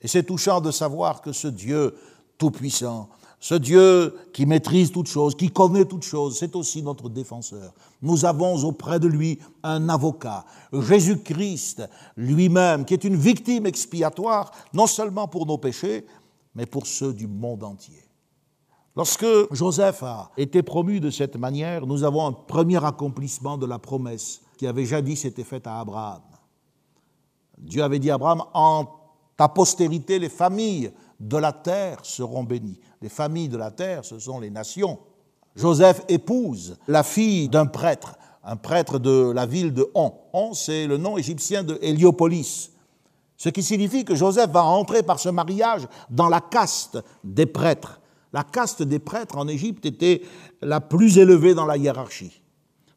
[0.00, 1.94] Et c'est touchant de savoir que ce Dieu
[2.38, 3.08] tout-puissant,
[3.42, 7.72] ce Dieu qui maîtrise toutes choses, qui connaît toutes choses, c'est aussi notre défenseur.
[8.02, 14.86] Nous avons auprès de lui un avocat, Jésus-Christ lui-même, qui est une victime expiatoire, non
[14.86, 16.06] seulement pour nos péchés,
[16.54, 18.04] mais pour ceux du monde entier.
[18.94, 23.78] Lorsque Joseph a été promu de cette manière, nous avons un premier accomplissement de la
[23.78, 26.20] promesse qui avait jadis été faite à Abraham.
[27.56, 28.86] Dieu avait dit à Abraham,
[29.40, 32.78] ta postérité, les familles de la terre seront bénies.
[33.00, 34.98] Les familles de la terre, ce sont les nations.
[35.56, 40.12] Joseph épouse la fille d'un prêtre, un prêtre de la ville de On.
[40.34, 42.72] On, c'est le nom égyptien de Héliopolis.
[43.38, 47.98] Ce qui signifie que Joseph va entrer par ce mariage dans la caste des prêtres.
[48.34, 50.20] La caste des prêtres en Égypte était
[50.60, 52.42] la plus élevée dans la hiérarchie.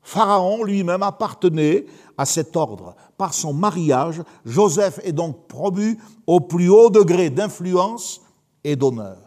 [0.01, 1.85] Pharaon lui-même appartenait
[2.17, 2.95] à cet ordre.
[3.17, 8.21] Par son mariage, Joseph est donc promu au plus haut degré d'influence
[8.63, 9.17] et d'honneur.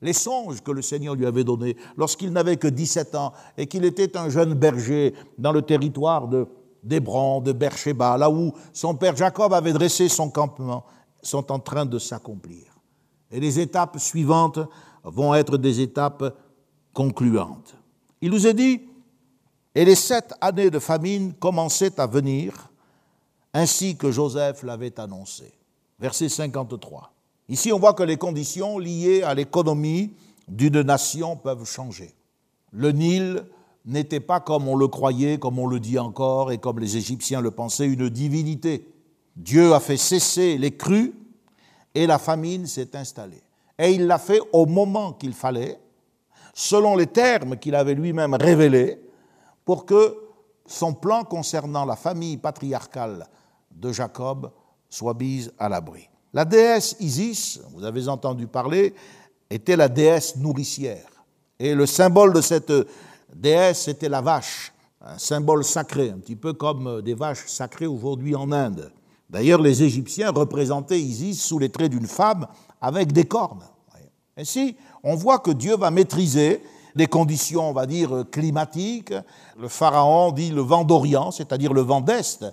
[0.00, 3.84] Les songes que le Seigneur lui avait donnés lorsqu'il n'avait que 17 ans et qu'il
[3.84, 6.46] était un jeune berger dans le territoire de
[6.82, 10.84] d'Hébron, de Beersheba, là où son père Jacob avait dressé son campement,
[11.22, 12.64] sont en train de s'accomplir.
[13.30, 14.60] Et les étapes suivantes
[15.04, 16.34] vont être des étapes
[16.94, 17.76] concluantes.
[18.20, 18.80] Il nous est dit,
[19.78, 22.68] et les sept années de famine commençaient à venir,
[23.54, 25.52] ainsi que Joseph l'avait annoncé.
[26.00, 27.12] Verset 53.
[27.48, 30.14] Ici, on voit que les conditions liées à l'économie
[30.48, 32.12] d'une nation peuvent changer.
[32.72, 33.44] Le Nil
[33.84, 37.40] n'était pas comme on le croyait, comme on le dit encore, et comme les Égyptiens
[37.40, 38.84] le pensaient, une divinité.
[39.36, 41.14] Dieu a fait cesser les crues
[41.94, 43.44] et la famine s'est installée.
[43.78, 45.78] Et il l'a fait au moment qu'il fallait,
[46.52, 49.04] selon les termes qu'il avait lui-même révélés,
[49.68, 50.16] pour que
[50.64, 53.26] son plan concernant la famille patriarcale
[53.70, 54.50] de Jacob
[54.88, 56.08] soit mise à l'abri.
[56.32, 58.94] La déesse Isis, vous avez entendu parler,
[59.50, 61.06] était la déesse nourricière.
[61.58, 62.72] Et le symbole de cette
[63.36, 68.34] déesse, c'était la vache, un symbole sacré, un petit peu comme des vaches sacrées aujourd'hui
[68.34, 68.90] en Inde.
[69.28, 72.46] D'ailleurs, les Égyptiens représentaient Isis sous les traits d'une femme
[72.80, 73.64] avec des cornes.
[74.34, 76.62] Ainsi, on voit que Dieu va maîtriser
[76.98, 79.14] les conditions, on va dire, climatiques.
[79.58, 82.44] Le pharaon dit le vent d'Orient, c'est-à-dire le vent d'Est,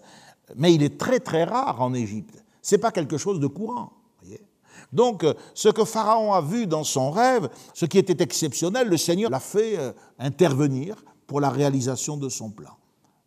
[0.55, 2.43] mais il est très très rare en Égypte.
[2.61, 3.91] Ce n'est pas quelque chose de courant.
[4.93, 9.29] Donc, ce que Pharaon a vu dans son rêve, ce qui était exceptionnel, le Seigneur
[9.29, 12.71] l'a fait euh, intervenir pour la réalisation de son plan.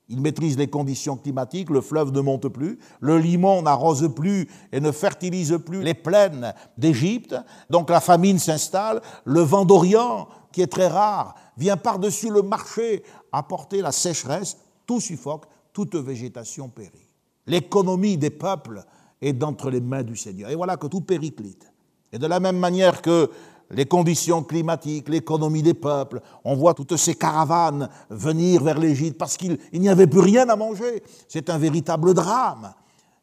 [0.09, 4.81] Il maîtrise les conditions climatiques, le fleuve ne monte plus, le limon n'arrose plus et
[4.81, 7.37] ne fertilise plus les plaines d'Égypte,
[7.69, 13.03] donc la famine s'installe, le vent d'Orient, qui est très rare, vient par-dessus le marché
[13.33, 17.11] apporter la sécheresse, tout suffoque, toute végétation périt.
[17.47, 18.85] L'économie des peuples
[19.21, 20.51] est d'entre les mains du Seigneur.
[20.51, 21.71] Et voilà que tout périclite.
[22.13, 23.31] Et de la même manière que
[23.71, 26.21] les conditions climatiques, l'économie des peuples.
[26.45, 30.57] On voit toutes ces caravanes venir vers l'Égypte parce qu'il n'y avait plus rien à
[30.57, 31.03] manger.
[31.29, 32.73] C'est un véritable drame.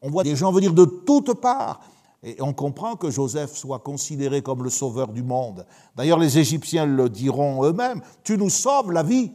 [0.02, 1.80] On voit des gens venir de toutes parts.
[2.22, 5.66] Et on comprend que Joseph soit considéré comme le sauveur du monde.
[5.94, 9.32] D'ailleurs, les Égyptiens le diront eux-mêmes, tu nous sauves la vie.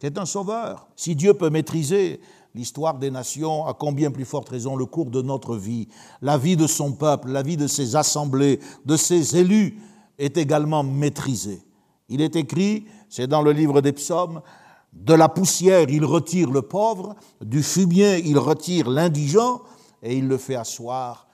[0.00, 0.88] C'est un sauveur.
[0.96, 2.20] Si Dieu peut maîtriser
[2.54, 5.88] l'histoire des nations, à combien plus forte raison le cours de notre vie,
[6.22, 9.78] la vie de son peuple, la vie de ses assemblées, de ses élus,
[10.18, 11.62] est également maîtrisé.
[12.08, 14.42] Il est écrit, c'est dans le livre des psaumes,
[14.92, 19.62] de la poussière il retire le pauvre, du fumier il retire l'indigent,
[20.02, 21.28] et il le fait asseoir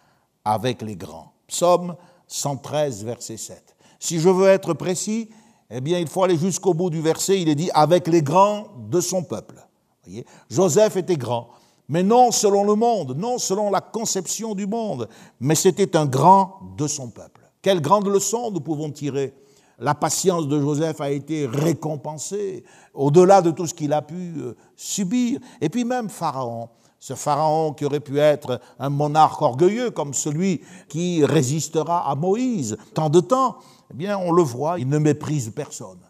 [0.47, 1.33] avec les grands.
[1.49, 1.97] Psaume
[2.29, 3.77] 113, verset 7.
[3.99, 5.29] Si je veux être précis,
[5.71, 7.43] eh bien, il faut aller jusqu'au bout du verset.
[7.43, 9.57] Il est dit avec les grands de son peuple.
[10.05, 11.49] Voyez Joseph était grand,
[11.89, 15.09] mais non selon le monde, non selon la conception du monde,
[15.41, 17.41] mais c'était un grand de son peuple.
[17.61, 19.35] Quelle grande leçon nous pouvons tirer
[19.81, 22.63] La patience de Joseph a été récompensée
[22.95, 25.41] au-delà de tout ce qu'il a pu euh, subir.
[25.61, 26.69] Et puis même Pharaon,
[27.07, 32.77] ce Pharaon qui aurait pu être un monarque orgueilleux comme celui qui résistera à Moïse
[32.95, 33.59] tant de temps,
[33.93, 36.01] eh bien on le voit, il ne méprise personne.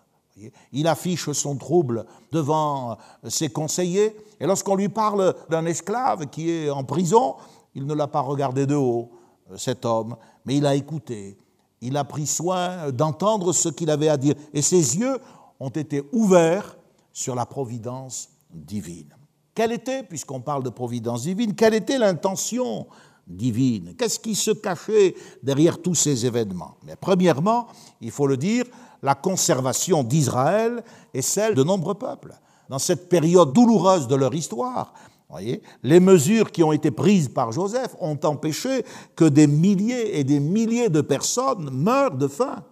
[0.72, 2.96] Il affiche son trouble devant
[3.28, 7.34] ses conseillers, et lorsqu'on lui parle d'un esclave qui est en prison,
[7.74, 9.10] il ne l'a pas regardé de haut,
[9.54, 10.16] cet homme,
[10.46, 11.36] mais il a écouté,
[11.82, 14.34] il a pris soin d'entendre ce qu'il avait à dire.
[14.54, 15.18] Et ses yeux
[15.60, 16.78] ont été ouverts
[17.12, 19.15] sur la providence divine.
[19.56, 22.86] Quelle était, puisqu'on parle de providence divine, quelle était l'intention
[23.26, 23.94] divine?
[23.96, 26.76] Qu'est-ce qui se cachait derrière tous ces événements?
[26.84, 27.66] Mais Premièrement,
[28.02, 28.66] il faut le dire,
[29.02, 30.84] la conservation d'Israël
[31.14, 32.34] et celle de nombreux peuples.
[32.68, 34.92] Dans cette période douloureuse de leur histoire,
[35.28, 38.84] Voyez les mesures qui ont été prises par Joseph ont empêché
[39.16, 42.62] que des milliers et des milliers de personnes meurent de faim.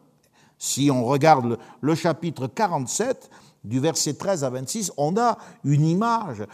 [0.57, 3.29] Si on regarde le, chapitre 47,
[3.65, 6.45] du verset 13 à 26, on a une image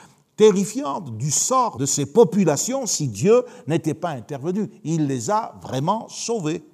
[0.41, 4.70] terrifiante du sort de ces populations si Dieu n'était pas intervenu.
[4.84, 6.64] Il les a vraiment sauvées.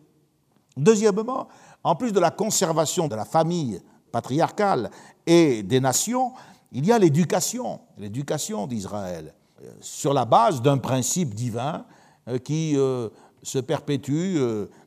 [0.76, 1.48] Deuxièmement,
[1.82, 4.88] en plus de la conservation de la famille patriarcale
[5.26, 6.30] et des nations,
[6.70, 11.86] il y a l'éducation, l'éducation d'Israël, euh, sur la base d'un principe divin
[12.28, 13.08] euh, qui euh,
[13.42, 14.38] se perpétue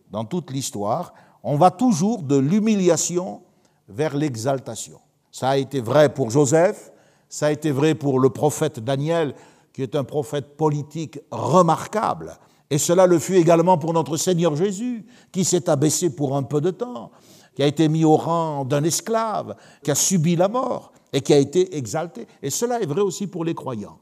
[0.10, 1.14] dans toute l'histoire.
[1.44, 3.42] On va toujours de l'humiliation
[3.90, 5.02] vers l'exaltation.
[5.34, 6.94] Ça a été vrai pour Joseph,
[7.30, 9.36] ça a été vrai pour le prophète Daniel,
[9.72, 12.38] qui est un prophète politique remarquable.
[12.72, 16.60] Et cela le fut également pour notre Seigneur Jésus, qui s'est abaissé pour un peu
[16.60, 17.12] de temps,
[17.56, 21.34] qui a été mis au rang d'un esclave, qui a subi la mort et qui
[21.34, 22.28] a été exalté.
[22.42, 24.00] Et cela est vrai aussi pour les croyants.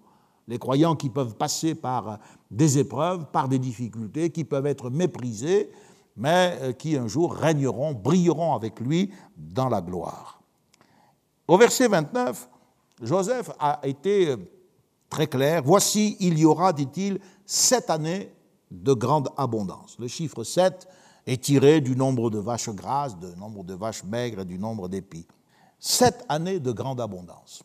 [0.48, 2.20] Les croyants qui peuvent passer par
[2.50, 5.70] des épreuves, par des difficultés, qui peuvent être méprisés,
[6.16, 10.42] mais euh, qui un jour régneront, brilleront avec lui dans la gloire.
[11.48, 12.50] Au verset 29,
[13.02, 14.38] Joseph a été euh,
[15.10, 15.62] très clair.
[15.64, 18.32] Voici, il y aura, dit-il, sept années
[18.72, 19.98] de grande abondance.
[20.00, 20.88] Le chiffre 7
[21.26, 24.88] est tiré du nombre de vaches grasses, du nombre de vaches maigres et du nombre
[24.88, 25.28] d'épis
[25.80, 27.64] sept années de grande abondance.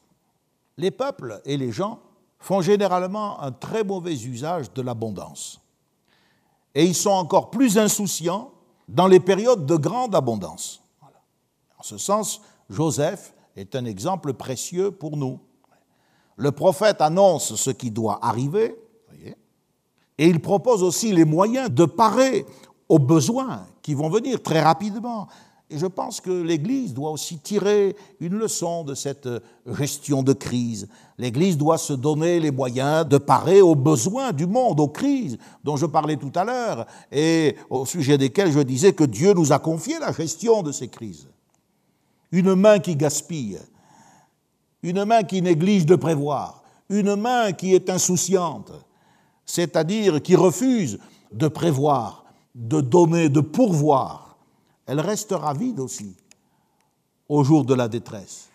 [0.77, 2.01] Les peuples et les gens
[2.39, 5.61] font généralement un très mauvais usage de l'abondance.
[6.75, 8.51] Et ils sont encore plus insouciants
[8.89, 10.83] dans les périodes de grande abondance.
[11.79, 15.39] En ce sens, Joseph est un exemple précieux pour nous.
[16.37, 18.77] Le prophète annonce ce qui doit arriver,
[20.19, 22.47] et il propose aussi les moyens de parer
[22.89, 25.27] aux besoins qui vont venir très rapidement.
[25.71, 29.29] Et je pense que l'Église doit aussi tirer une leçon de cette
[29.67, 30.87] gestion de crise.
[31.17, 35.77] L'Église doit se donner les moyens de parer aux besoins du monde, aux crises dont
[35.77, 39.59] je parlais tout à l'heure, et au sujet desquelles je disais que Dieu nous a
[39.59, 41.27] confié la gestion de ces crises.
[42.33, 43.61] Une main qui gaspille,
[44.83, 48.73] une main qui néglige de prévoir, une main qui est insouciante,
[49.47, 50.99] c'est-à-dire qui refuse
[51.31, 52.25] de prévoir,
[52.55, 54.37] de donner, de pourvoir,
[54.87, 56.17] elle restera vide aussi
[57.29, 58.49] au jour de la détresse.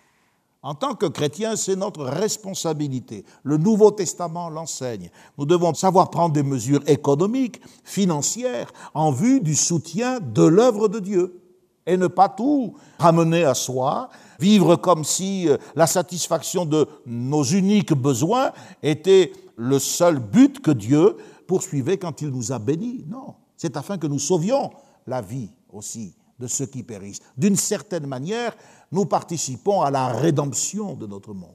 [0.62, 3.24] En tant que chrétiens, c'est notre responsabilité.
[3.44, 5.10] Le Nouveau Testament l'enseigne.
[5.38, 11.00] Nous devons savoir prendre des mesures économiques, financières, en vue du soutien de l'œuvre de
[11.00, 11.42] Dieu
[11.88, 14.10] et ne pas tout ramener à soi,
[14.40, 18.52] vivre comme si euh, la satisfaction de nos uniques besoins
[18.84, 21.16] était le seul but que Dieu
[21.48, 23.06] poursuivait quand il nous a bénis.
[23.08, 24.70] Non, c'est afin que nous sauvions
[25.08, 27.22] la vie aussi de ceux qui périssent.
[27.38, 28.56] D'une certaine manière,
[28.92, 31.54] nous participons à la rédemption de notre monde.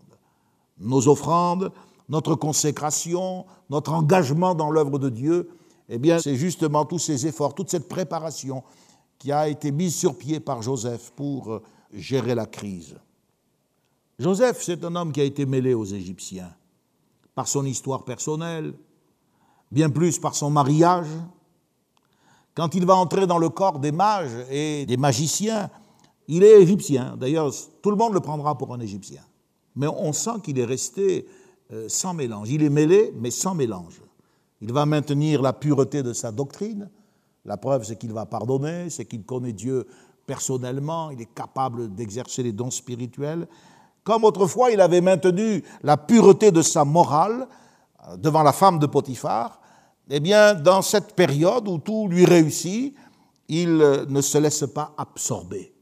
[0.79, 1.71] Nos offrandes,
[2.09, 5.51] notre consécration, notre engagement dans l'œuvre de Dieu,
[5.89, 8.63] eh bien, c'est justement tous ces efforts, toute cette préparation
[9.23, 11.63] qui a été mise sur pied par Joseph pour euh,
[11.93, 12.97] gérer la crise.
[14.19, 16.53] Joseph, c'est un homme qui a été mêlé aux Égyptiens
[17.33, 18.75] par son histoire personnelle,
[19.71, 21.07] bien plus par son mariage.
[22.57, 25.71] Quand il va entrer dans le corps des mages et des magiciens,
[26.27, 27.17] il est égyptien.
[27.17, 29.23] D'ailleurs, tout le monde le prendra pour un égyptien.
[29.77, 31.29] Mais on sent qu'il est resté
[31.71, 32.51] euh, sans mélange.
[32.51, 34.03] Il est mêlé, mais sans mélange.
[34.61, 36.91] Il va maintenir la pureté de sa doctrine,
[37.45, 39.87] la preuve, c'est qu'il va pardonner, c'est qu'il connaît Dieu
[40.27, 43.49] personnellement, il est capable d'exercer les dons spirituels.
[44.05, 47.49] Comme autrefois, il avait maintenu la pureté de sa morale
[48.09, 49.61] euh, devant la femme de Potiphar,
[50.11, 52.95] eh bien, dans cette période où tout lui réussit,
[53.49, 55.73] il euh, ne se laisse pas absorber.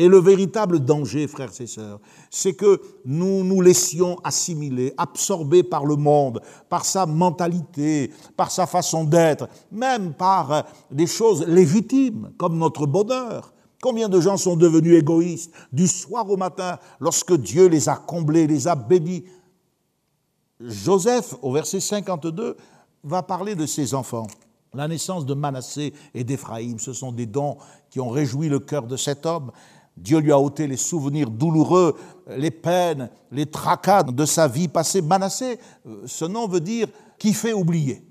[0.00, 5.84] Et le véritable danger, frères et sœurs, c'est que nous nous laissions assimiler, absorber par
[5.84, 6.40] le monde,
[6.70, 12.86] par sa mentalité, par sa façon d'être, même par euh, des choses légitimes, comme notre
[12.86, 13.52] bonheur.
[13.82, 18.46] Combien de gens sont devenus égoïstes du soir au matin lorsque Dieu les a comblés,
[18.46, 19.24] les a bénis?
[20.60, 22.56] Joseph, au verset 52,
[23.04, 24.28] va parler de ses enfants.
[24.72, 27.58] La naissance de Manassé et d'Éphraïm, ce sont des dons
[27.90, 29.50] qui ont réjoui le cœur de cet homme.
[30.00, 31.94] Dieu lui a ôté les souvenirs douloureux,
[32.28, 35.02] les peines, les tracas de sa vie passée.
[35.02, 36.88] Manassé, euh, ce nom veut dire
[37.18, 38.02] qui fait oublier.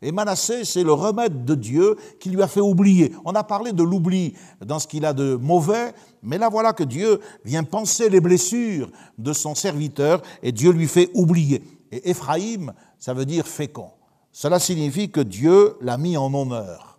[0.00, 3.12] Et Manassé, c'est le remède de Dieu qui lui a fait oublier.
[3.24, 4.34] On a parlé de l'oubli
[4.64, 8.90] dans ce qu'il a de mauvais, mais là voilà que Dieu vient penser les blessures
[9.18, 11.62] de son serviteur et Dieu lui fait oublier.
[11.90, 13.90] Et Éphraïm, ça veut dire fécond.
[14.32, 16.98] Cela signifie que Dieu l'a mis en honneur.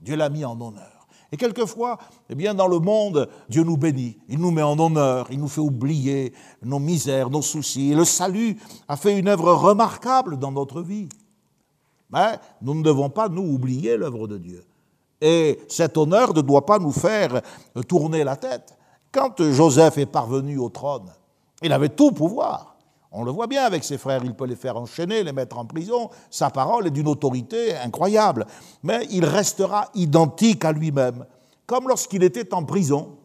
[0.00, 0.93] Dieu l'a mis en honneur.
[1.34, 1.98] Et quelquefois,
[2.30, 5.48] eh bien, dans le monde, Dieu nous bénit, il nous met en honneur, il nous
[5.48, 6.32] fait oublier
[6.62, 7.92] nos misères, nos soucis.
[7.92, 8.56] Le salut
[8.86, 11.08] a fait une œuvre remarquable dans notre vie.
[12.08, 14.64] Mais nous ne devons pas, nous, oublier l'œuvre de Dieu.
[15.20, 17.42] Et cet honneur ne doit pas nous faire
[17.88, 18.78] tourner la tête.
[19.10, 21.10] Quand Joseph est parvenu au trône,
[21.62, 22.73] il avait tout pouvoir.
[23.16, 25.64] On le voit bien avec ses frères, il peut les faire enchaîner, les mettre en
[25.64, 26.10] prison.
[26.30, 28.44] Sa parole est d'une autorité incroyable.
[28.82, 31.24] Mais il restera identique à lui-même.
[31.64, 33.16] Comme lorsqu'il était en prison,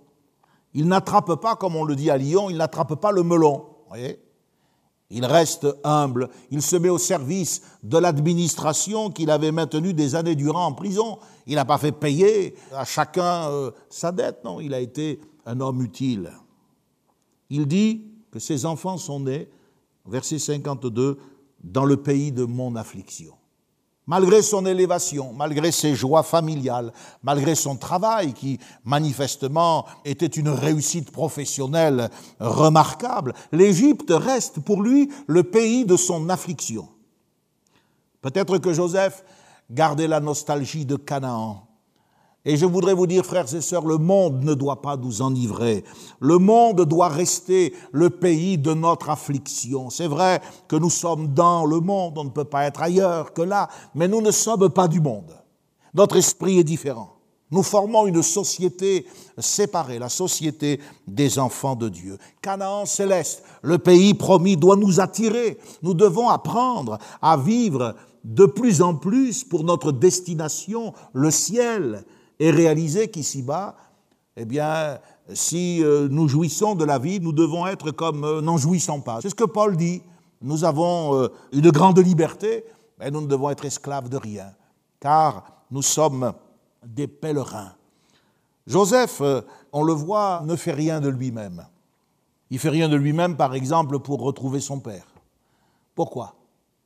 [0.75, 3.65] il n'attrape pas, comme on le dit à Lyon, il n'attrape pas le melon.
[5.09, 10.35] Il reste humble, il se met au service de l'administration qu'il avait maintenue des années
[10.35, 11.17] durant en prison.
[11.47, 15.59] Il n'a pas fait payer à chacun euh, sa dette, non, il a été un
[15.61, 16.29] homme utile.
[17.49, 19.49] Il dit que ses enfants sont nés,
[20.10, 21.18] verset 52,
[21.64, 23.39] dans le pays de mon affliction
[24.10, 26.91] malgré son élévation, malgré ses joies familiales,
[27.22, 35.43] malgré son travail qui manifestement était une réussite professionnelle remarquable, l'Égypte reste pour lui le
[35.43, 36.89] pays de son affliction.
[38.24, 39.24] Peut-être que Joseph
[39.70, 41.68] gardait la nostalgie de Canaan,
[42.50, 45.84] et je voudrais vous dire, frères et sœurs, le monde ne doit pas nous enivrer.
[46.20, 49.91] Le monde doit rester le pays de notre affliction.
[49.91, 53.43] C'est vrai que nous sommes dans le monde, on ne peut pas être ailleurs que
[53.43, 55.32] là, mais nous ne sommes pas du monde.
[55.93, 57.18] Notre esprit est différent.
[57.52, 59.06] Nous formons une société
[59.38, 62.18] séparée, la société des enfants de Dieu.
[62.41, 65.60] Canaan céleste, le pays promis, doit nous attirer.
[65.84, 67.93] Nous devons apprendre à vivre
[68.24, 72.06] de plus en plus pour notre destination, le ciel,
[72.39, 73.75] et réaliser qu'ici-bas,
[74.35, 74.99] eh bien,
[75.33, 79.19] si euh, nous jouissons de la vie, nous devons être comme euh, n'en jouissons pas.
[79.21, 80.01] C'est ce que Paul dit.
[80.41, 82.63] Nous avons euh, une grande liberté,
[82.97, 84.53] mais nous ne devons être esclaves de rien,
[85.01, 86.33] car nous sommes
[86.85, 87.73] des pèlerins.
[88.65, 89.21] Joseph,
[89.73, 91.65] on le voit, ne fait rien de lui-même.
[92.51, 95.07] Il fait rien de lui-même, par exemple, pour retrouver son père.
[95.95, 96.35] Pourquoi?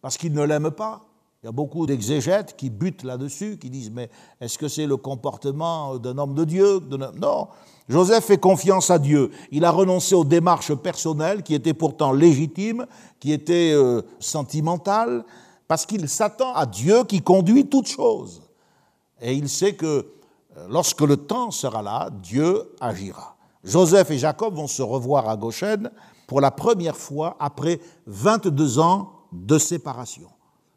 [0.02, 1.02] Parce qu'il ne l'aime pas
[1.44, 4.96] il y a beaucoup d'exégètes qui butent là-dessus, qui disent mais est-ce que c'est le
[4.96, 6.80] comportement d'un homme de Dieu
[7.20, 7.50] Non.
[7.90, 9.30] Joseph fait confiance à Dieu.
[9.52, 12.86] Il a renoncé aux démarches personnelles qui étaient pourtant légitimes,
[13.20, 15.26] qui étaient euh, sentimentales,
[15.68, 18.42] parce qu'il s'attend à Dieu qui conduit toutes choses.
[19.22, 19.86] Et il sait que
[20.56, 23.36] euh, lorsque le temps sera là, Dieu agira.
[23.66, 25.92] Joseph et Jacob vont se revoir à Goshen
[26.26, 30.30] pour la première fois après 22 ans de séparation.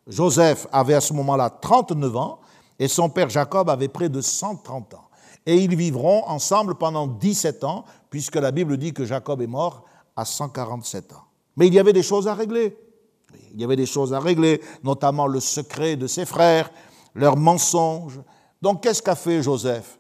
[0.06, 2.40] Joseph avait à ce moment-là 39 ans
[2.78, 5.08] et son père Jacob avait près de 130 ans.
[5.44, 9.84] Et ils vivront ensemble pendant 17 ans, puisque la Bible dit que Jacob est mort
[10.16, 11.24] à 147 ans.
[11.56, 12.76] Mais il y avait des choses à régler.
[13.54, 16.70] Il y avait des choses à régler, notamment le secret de ses frères,
[17.14, 18.20] leurs mensonges.
[18.60, 19.98] Donc qu'est-ce qu'a fait Joseph?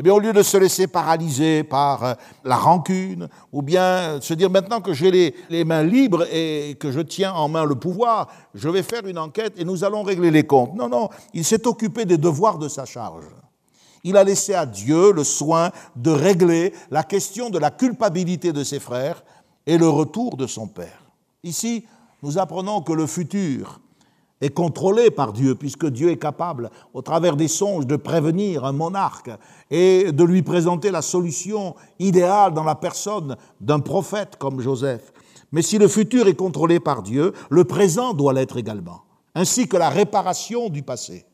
[0.00, 4.32] Eh bien, au lieu de se laisser paralyser par euh, la rancune, ou bien se
[4.32, 7.74] dire maintenant que j'ai les, les, mains libres et que je tiens en main le
[7.74, 10.74] pouvoir, je vais faire une enquête et nous allons régler les comptes.
[10.74, 13.26] Non, non, il s'est occupé des devoirs de sa charge.
[14.02, 18.64] Il a laissé à Dieu le soin de régler la question de la culpabilité de
[18.64, 19.22] ses frères
[19.66, 21.04] et le retour de son père.
[21.44, 21.84] Ici,
[22.22, 23.82] nous apprenons que le futur
[24.40, 28.72] est contrôlé par Dieu, puisque Dieu est capable, au travers des songes, de prévenir un
[28.72, 29.30] monarque
[29.70, 35.12] et de lui présenter la solution idéale dans la personne d'un prophète comme Joseph.
[35.52, 39.02] Mais si le futur est contrôlé par Dieu, le présent doit l'être également,
[39.34, 41.26] ainsi que la réparation du passé.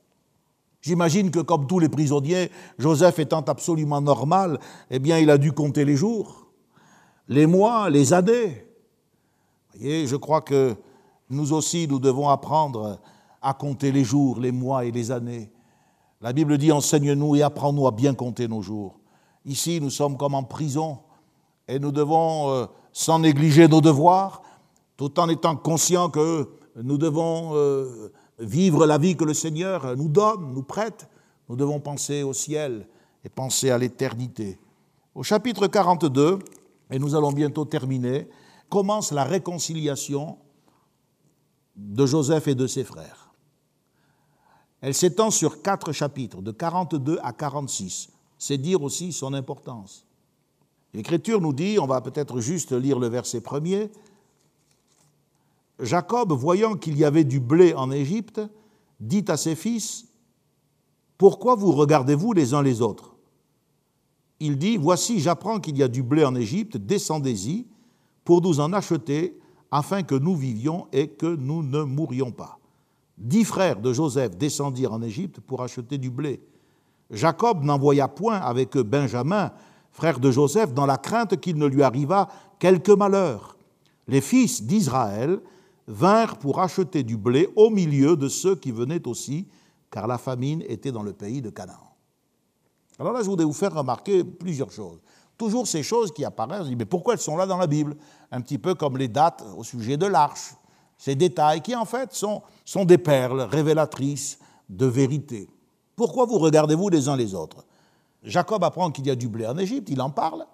[0.80, 4.58] J'imagine que comme tous les prisonniers, Joseph étant absolument normal,
[4.90, 6.46] eh bien il a dû compter les jours,
[7.28, 8.66] les mois, les années.
[9.74, 10.76] Vous voyez, je crois que
[11.28, 13.00] nous aussi, nous devons apprendre
[13.42, 15.50] à compter les jours, les mois et les années.
[16.20, 18.98] La Bible dit enseigne-nous et apprends-nous à bien compter nos jours.
[19.44, 20.98] Ici, nous sommes comme en prison
[21.68, 24.42] et nous devons, euh, sans négliger nos devoirs,
[24.96, 30.08] tout en étant conscients que nous devons euh, vivre la vie que le Seigneur nous
[30.08, 31.08] donne, nous prête,
[31.48, 32.86] nous devons penser au ciel
[33.24, 34.58] et penser à l'éternité.
[35.14, 36.38] Au chapitre 42,
[36.90, 38.28] et nous allons bientôt terminer,
[38.68, 40.38] commence la réconciliation
[41.76, 43.30] de Joseph et de ses frères.
[44.80, 48.10] Elle s'étend sur quatre chapitres, de 42 à 46.
[48.38, 50.06] C'est dire aussi son importance.
[50.94, 53.90] L'Écriture nous dit, on va peut-être juste lire le verset premier,
[55.80, 58.40] Jacob, voyant qu'il y avait du blé en Égypte,
[59.00, 60.06] dit à ses fils,
[61.18, 63.14] Pourquoi vous regardez-vous les uns les autres?
[64.40, 67.66] Il dit, Voici, j'apprends qu'il y a du blé en Égypte, descendez-y
[68.24, 69.38] pour nous en acheter
[69.70, 72.58] afin que nous vivions et que nous ne mourions pas.
[73.18, 76.42] Dix frères de Joseph descendirent en Égypte pour acheter du blé.
[77.10, 79.52] Jacob n'envoya point avec eux Benjamin,
[79.90, 83.56] frère de Joseph, dans la crainte qu'il ne lui arrivât quelque malheur.
[84.08, 85.40] Les fils d'Israël
[85.86, 89.48] vinrent pour acheter du blé au milieu de ceux qui venaient aussi,
[89.90, 91.96] car la famine était dans le pays de Canaan.
[92.98, 95.00] Alors là, je voudrais vous faire remarquer plusieurs choses.
[95.36, 97.96] Toujours ces choses qui apparaissent, on dit, mais pourquoi elles sont là dans la Bible?
[98.30, 100.54] Un petit peu comme les dates au sujet de l'arche,
[100.96, 105.48] ces détails qui en fait sont, sont des perles révélatrices de vérité.
[105.94, 107.64] Pourquoi vous regardez-vous les uns les autres?
[108.22, 110.46] Jacob apprend qu'il y a du blé en Égypte, il en parle,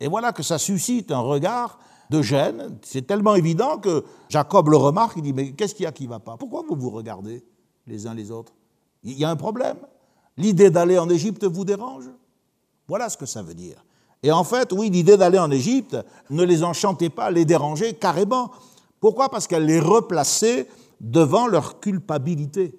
[0.00, 1.78] et voilà que ça suscite un regard
[2.10, 2.78] de gêne.
[2.82, 6.04] C'est tellement évident que Jacob le remarque, il dit, mais qu'est-ce qu'il y a qui
[6.04, 6.36] ne va pas?
[6.36, 7.44] Pourquoi vous vous regardez
[7.86, 8.52] les uns les autres?
[9.02, 9.78] Il y a un problème.
[10.36, 12.10] L'idée d'aller en Égypte vous dérange?
[12.86, 13.84] Voilà ce que ça veut dire.
[14.22, 15.96] Et en fait, oui, l'idée d'aller en Égypte
[16.30, 18.50] ne les enchantait pas, les dérangeait carrément.
[19.00, 19.28] Pourquoi?
[19.28, 20.68] Parce qu'elle les replaçait
[21.00, 22.74] devant leur culpabilité.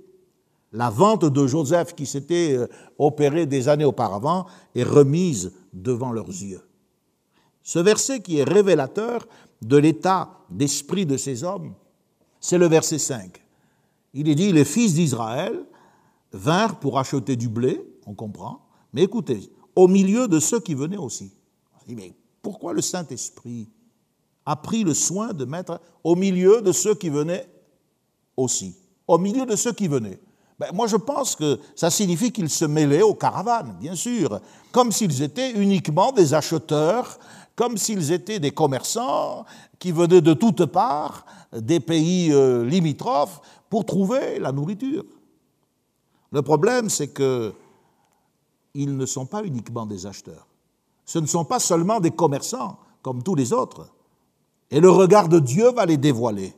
[0.71, 2.67] La vente de Joseph qui s'était euh,
[2.97, 6.61] opérée des années auparavant est remise devant leurs yeux.
[7.63, 9.27] Ce verset qui est révélateur
[9.61, 11.73] de l'état d'esprit de ces hommes,
[12.39, 13.41] c'est le verset 5.
[14.13, 15.65] Il est dit, les fils d'Israël
[16.33, 18.61] vinrent pour acheter du blé, on comprend,
[18.93, 21.31] mais écoutez, au milieu de ceux qui venaient aussi.
[21.87, 23.69] mais pourquoi le Saint-Esprit
[24.45, 27.47] a pris le soin de mettre au milieu de ceux qui venaient
[28.35, 28.75] aussi?
[29.07, 30.19] Au milieu de ceux qui venaient.
[30.59, 34.41] Ben, moi, je pense que ça signifie qu'ils se mêlaient aux caravanes, bien sûr,
[34.73, 37.17] comme s'ils étaient uniquement des acheteurs,
[37.55, 39.45] comme s'ils étaient des commerçants
[39.79, 45.05] qui venaient de toutes parts, des pays euh, limitrophes, pour trouver la nourriture.
[46.33, 47.53] Le problème, c'est que
[48.79, 50.47] ils ne sont pas uniquement des acheteurs.
[51.05, 53.89] Ce ne sont pas seulement des commerçants comme tous les autres.
[54.71, 56.53] Et le regard de Dieu va les dévoiler.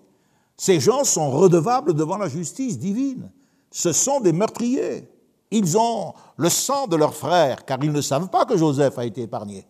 [0.56, 3.32] Ces gens sont redevables devant la justice divine.
[3.72, 5.10] Ce sont des meurtriers.
[5.50, 9.06] Ils ont le sang de leurs frères, car ils ne savent pas que Joseph a
[9.06, 9.66] été épargné.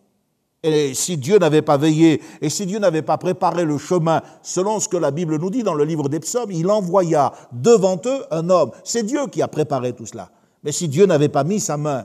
[0.62, 4.78] Et si Dieu n'avait pas veillé, et si Dieu n'avait pas préparé le chemin selon
[4.78, 8.24] ce que la Bible nous dit dans le livre des psaumes, il envoya devant eux
[8.30, 8.72] un homme.
[8.84, 10.30] C'est Dieu qui a préparé tout cela.
[10.62, 12.04] Mais si Dieu n'avait pas mis sa main,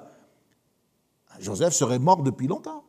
[1.39, 2.83] Joseph serait mort depuis longtemps.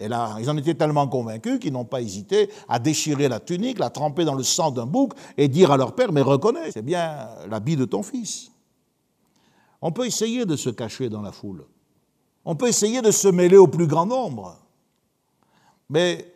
[0.00, 3.78] Et là, ils en étaient tellement convaincus qu'ils n'ont pas hésité à déchirer la tunique,
[3.78, 6.82] la tremper dans le sang d'un bouc et dire à leur père, mais reconnais, c'est
[6.82, 8.50] bien l'habit de ton fils.
[9.80, 11.64] On peut essayer de se cacher dans la foule.
[12.44, 14.58] On peut essayer de se mêler au plus grand nombre.
[15.88, 16.34] Mais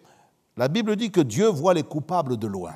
[0.57, 2.75] la Bible dit que Dieu voit les coupables de loin.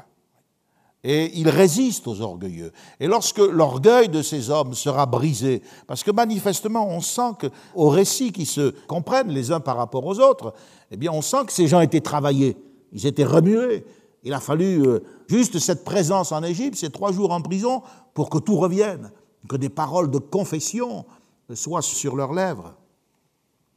[1.05, 2.73] Et il résiste aux orgueilleux.
[3.01, 8.31] Et lorsque l'orgueil de ces hommes sera brisé, parce que manifestement on sent qu'au récit
[8.31, 10.55] qui se comprennent les uns par rapport aux autres,
[10.93, 12.57] eh bien on sent que ces gens étaient travaillés,
[12.93, 13.85] ils étaient remués.
[14.25, 17.83] Il a fallu euh, juste cette présence en Égypte, ces trois jours en prison,
[18.15, 19.11] pour que tout revienne,
[19.49, 21.05] que des paroles de confession
[21.53, 22.75] soient sur leurs lèvres.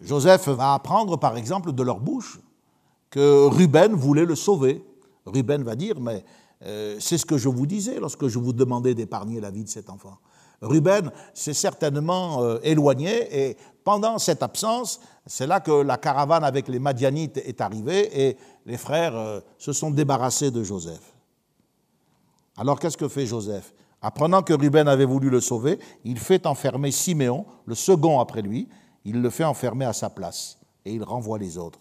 [0.01, 2.39] Joseph va apprendre par exemple de leur bouche
[3.09, 4.85] que Ruben voulait le sauver.
[5.25, 6.23] Ruben va dire, mais
[6.63, 9.69] euh, c'est ce que je vous disais lorsque je vous demandais d'épargner la vie de
[9.69, 10.17] cet enfant.
[10.61, 16.67] Ruben s'est certainement euh, éloigné et pendant cette absence, c'est là que la caravane avec
[16.67, 21.13] les Madianites est arrivée et les frères euh, se sont débarrassés de Joseph.
[22.57, 23.73] Alors qu'est-ce que fait Joseph?
[24.01, 28.69] Apprenant que Ruben avait voulu le sauver, il fait enfermer Siméon, le second après lui,
[29.03, 31.79] il le fait enfermer à sa place et il renvoie les autres.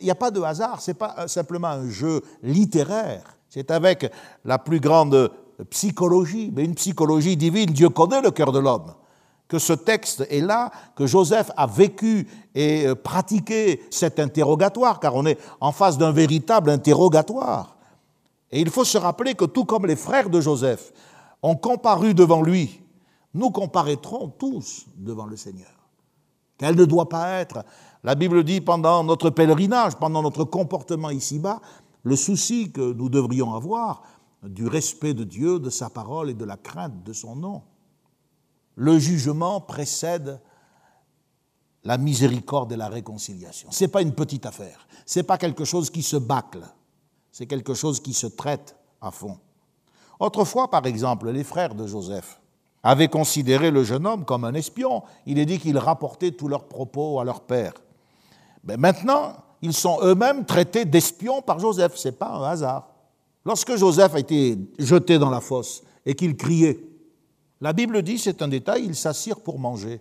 [0.00, 4.10] Il n'y a pas de hasard, ce n'est pas simplement un jeu littéraire, c'est avec
[4.46, 5.30] la plus grande
[5.68, 8.94] psychologie, mais une psychologie divine, Dieu connaît le cœur de l'homme,
[9.46, 15.14] que ce texte est là, que Joseph a vécu et euh, pratiqué cet interrogatoire, car
[15.14, 17.76] on est en face d'un véritable interrogatoire.
[18.50, 20.90] Et il faut se rappeler que tout comme les frères de Joseph
[21.42, 22.80] ont comparu devant lui,
[23.34, 25.68] nous comparaîtrons tous devant le Seigneur.
[26.56, 27.66] Quelle ne doit pas être
[28.04, 31.60] la Bible dit pendant notre pèlerinage, pendant notre comportement ici-bas,
[32.02, 34.02] le souci que nous devrions avoir
[34.42, 37.62] du respect de Dieu, de sa parole et de la crainte de son nom.
[38.74, 40.40] Le jugement précède
[41.84, 43.70] la miséricorde et la réconciliation.
[43.70, 46.64] Ce n'est pas une petite affaire, ce n'est pas quelque chose qui se bâcle,
[47.30, 49.38] c'est quelque chose qui se traite à fond.
[50.20, 52.40] Autrefois, par exemple, les frères de Joseph
[52.82, 55.02] avaient considéré le jeune homme comme un espion.
[55.26, 57.74] Il est dit qu'ils rapportaient tous leurs propos à leur père.
[58.64, 61.96] Mais maintenant, ils sont eux-mêmes traités d'espions par Joseph.
[61.96, 62.88] Ce n'est pas un hasard.
[63.44, 66.78] Lorsque Joseph a été jeté dans la fosse et qu'il criait,
[67.60, 70.00] la Bible dit, c'est un détail, ils s'assirent pour manger.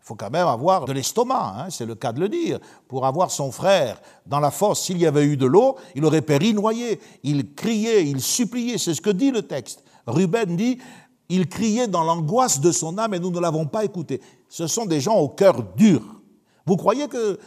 [0.00, 2.58] Il faut quand même avoir de l'estomac, hein, c'est le cas de le dire.
[2.88, 6.22] Pour avoir son frère dans la fosse, s'il y avait eu de l'eau, il aurait
[6.22, 7.00] péri noyé.
[7.22, 9.82] Il criait, il suppliait, c'est ce que dit le texte.
[10.06, 10.78] Ruben dit,
[11.28, 14.20] il criait dans l'angoisse de son âme et nous ne l'avons pas écouté.
[14.48, 16.02] Ce sont des gens au cœur dur.
[16.66, 17.38] Vous croyez que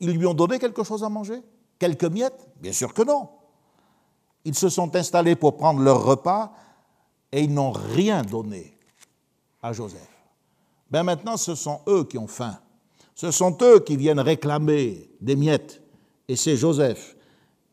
[0.00, 1.42] ils lui ont donné quelque chose à manger?
[1.78, 2.48] Quelques miettes?
[2.60, 3.28] Bien sûr que non.
[4.44, 6.52] Ils se sont installés pour prendre leur repas
[7.32, 8.78] et ils n'ont rien donné
[9.62, 10.08] à Joseph.
[10.90, 12.58] Ben maintenant, ce sont eux qui ont faim.
[13.14, 15.82] Ce sont eux qui viennent réclamer des miettes.
[16.28, 17.16] Et c'est Joseph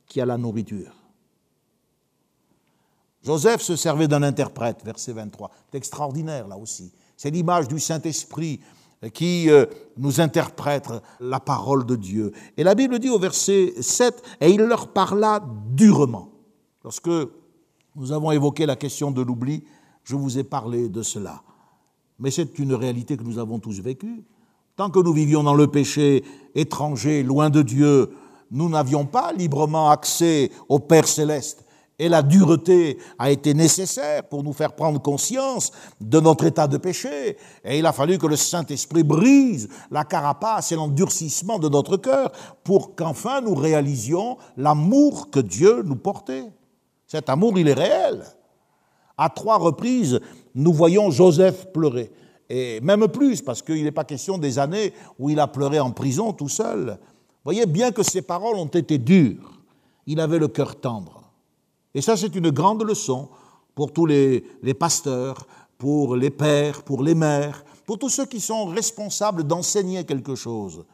[0.08, 0.94] qui a la nourriture.
[3.24, 5.52] Joseph se servait d'un interprète, verset 23.
[5.72, 6.92] C'est extraordinaire là aussi.
[7.16, 8.62] C'est l'image du Saint-Esprit
[9.10, 9.66] qui euh,
[9.98, 10.90] nous interprète
[11.20, 12.32] la parole de Dieu.
[12.58, 16.30] Et la Bible dit au verset 7, et il leur parla durement.
[16.84, 17.10] Lorsque
[17.96, 19.64] nous avons évoqué la question de l'oubli,
[20.04, 21.42] je vous ai parlé de cela.
[22.20, 24.24] Mais c'est une réalité que nous avons tous vécue.
[24.76, 26.24] Tant que nous vivions dans le péché
[26.56, 28.12] étranger, loin de Dieu,
[28.52, 31.66] nous n'avions pas librement accès au Père céleste
[32.02, 36.78] et la dureté a été nécessaire pour nous faire prendre conscience de notre état de
[36.78, 37.38] péché.
[37.64, 42.32] Et il a fallu que le Saint-Esprit brise la carapace et l'endurcissement de notre cœur
[42.64, 46.52] pour qu'enfin nous réalisions l'amour que Dieu nous portait.
[47.06, 48.24] Cet amour, il est réel.
[49.16, 50.20] À trois reprises,
[50.56, 52.12] nous voyons Joseph pleurer.
[52.50, 55.92] Et même plus, parce qu'il n'est pas question des années où il a pleuré en
[55.92, 56.98] prison tout seul.
[57.44, 59.62] Voyez bien que ses paroles ont été dures.
[60.08, 61.21] Il avait le cœur tendre.
[61.94, 63.30] Et ça, c'est une grande leçon
[63.76, 64.44] pour tous les,
[64.80, 65.46] pasteurs,
[65.78, 70.86] pour les pères, pour les mères, pour tous ceux qui sont responsables d'enseigner quelque chose.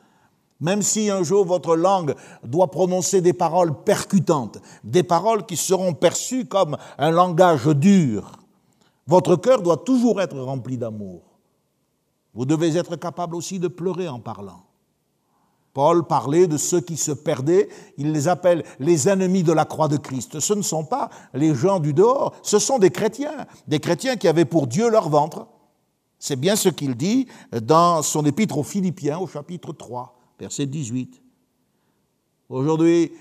[0.60, 5.94] Même si un jour votre langue doit prononcer des paroles percutantes, des paroles qui seront
[5.94, 8.32] perçues comme un langage dur,
[9.06, 11.22] votre cœur doit toujours être rempli d'amour.
[12.34, 14.67] Vous devez être capable aussi de pleurer en parlant.
[15.78, 17.70] Paul parlait de ceux qui se perdaient,
[18.00, 20.40] il les appelle les ennemis de la croix de Christ.
[20.40, 24.28] Ce ne sont pas les gens du dehors, ce sont des chrétiens, des chrétiens qui
[24.28, 25.46] avaient pour Dieu leur ventre.
[26.18, 27.28] C'est bien ce qu'il dit
[27.62, 31.22] dans son épître aux Philippiens au chapitre 3, verset 18.
[32.50, 33.12] Aujourd'hui,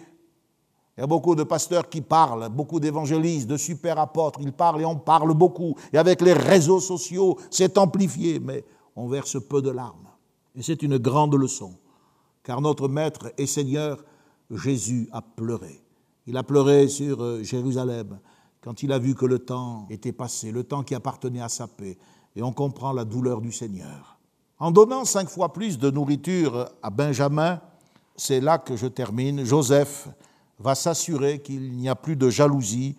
[0.96, 4.80] il y a beaucoup de pasteurs qui parlent, beaucoup d'évangélistes, de super apôtres, ils parlent
[4.80, 5.76] et on parle beaucoup.
[5.92, 8.64] Et avec les réseaux sociaux, c'est amplifié, mais
[8.96, 10.08] on verse peu de larmes.
[10.54, 11.74] Et c'est une grande leçon
[12.46, 14.04] car notre Maître et Seigneur
[14.52, 15.82] Jésus a pleuré.
[16.28, 18.20] Il a pleuré sur euh, Jérusalem
[18.60, 21.66] quand il a vu que le temps était passé, le temps qui appartenait à sa
[21.66, 21.98] paix,
[22.36, 24.20] et on comprend la douleur du Seigneur.
[24.60, 27.60] En donnant cinq fois plus de nourriture à Benjamin,
[28.14, 30.08] c'est là que je termine, Joseph
[30.60, 32.94] va s'assurer qu'il n'y a plus de jalousie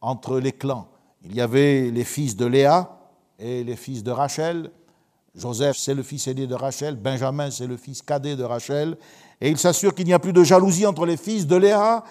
[0.00, 0.88] entre les clans.
[1.22, 2.98] Il y avait les fils de Léa
[3.38, 4.70] et les fils de Rachel,
[5.36, 8.96] Joseph, c'est le fils aîné de Rachel, Benjamin, c'est le fils cadet de Rachel,
[9.40, 12.04] et il s'assure qu'il n'y a plus de jalousie entre les fils de Léa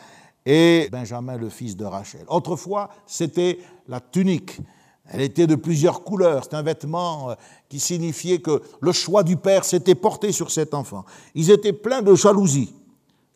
[0.46, 2.24] et Benjamin, le fils de Rachel.
[2.28, 4.60] Autrefois, c'était la tunique.
[5.08, 6.44] Elle était de plusieurs couleurs.
[6.44, 7.36] C'est un vêtement euh,
[7.68, 11.06] qui signifiait que le choix du père s'était porté sur cet enfant.
[11.34, 12.74] Ils étaient pleins de jalousie.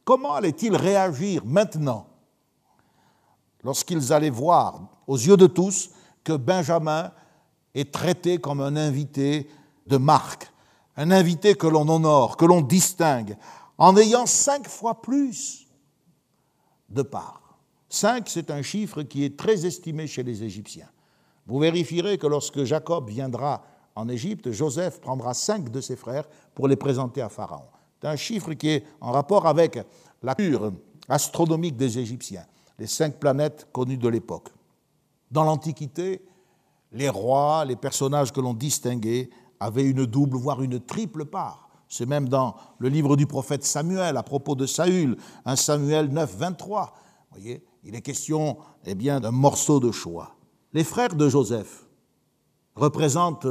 [0.03, 2.07] Comment allaient-ils réagir maintenant
[3.63, 5.89] lorsqu'ils allaient voir, aux yeux de tous,
[6.23, 7.11] que Benjamin
[7.75, 9.47] est traité comme un invité
[9.89, 10.51] de marque,
[10.95, 13.35] un invité que l'on honore, que l'on distingue,
[13.77, 15.67] en ayant cinq fois plus
[16.89, 17.57] de parts.
[17.89, 20.89] Cinq, c'est un chiffre qui est très estimé chez les Égyptiens.
[21.47, 23.63] Vous vérifierez que lorsque Jacob viendra
[23.95, 27.65] en Égypte, Joseph prendra cinq de ses frères pour les présenter à Pharaon.
[27.99, 29.79] C'est un chiffre qui est en rapport avec
[30.21, 30.71] la culture
[31.07, 32.45] astronomique des Égyptiens,
[32.77, 34.49] les cinq planètes connues de l'époque.
[35.31, 36.21] Dans l'Antiquité,
[36.91, 39.29] les rois, les personnages que l'on distinguait
[39.59, 41.69] avait une double, voire une triple part.
[41.87, 46.35] C'est même dans le livre du prophète Samuel à propos de Saül, un Samuel 9,
[46.37, 46.93] 23.
[47.31, 50.35] Vous voyez, il est question eh bien, d'un morceau de choix.
[50.73, 51.87] Les frères de Joseph
[52.75, 53.47] représentent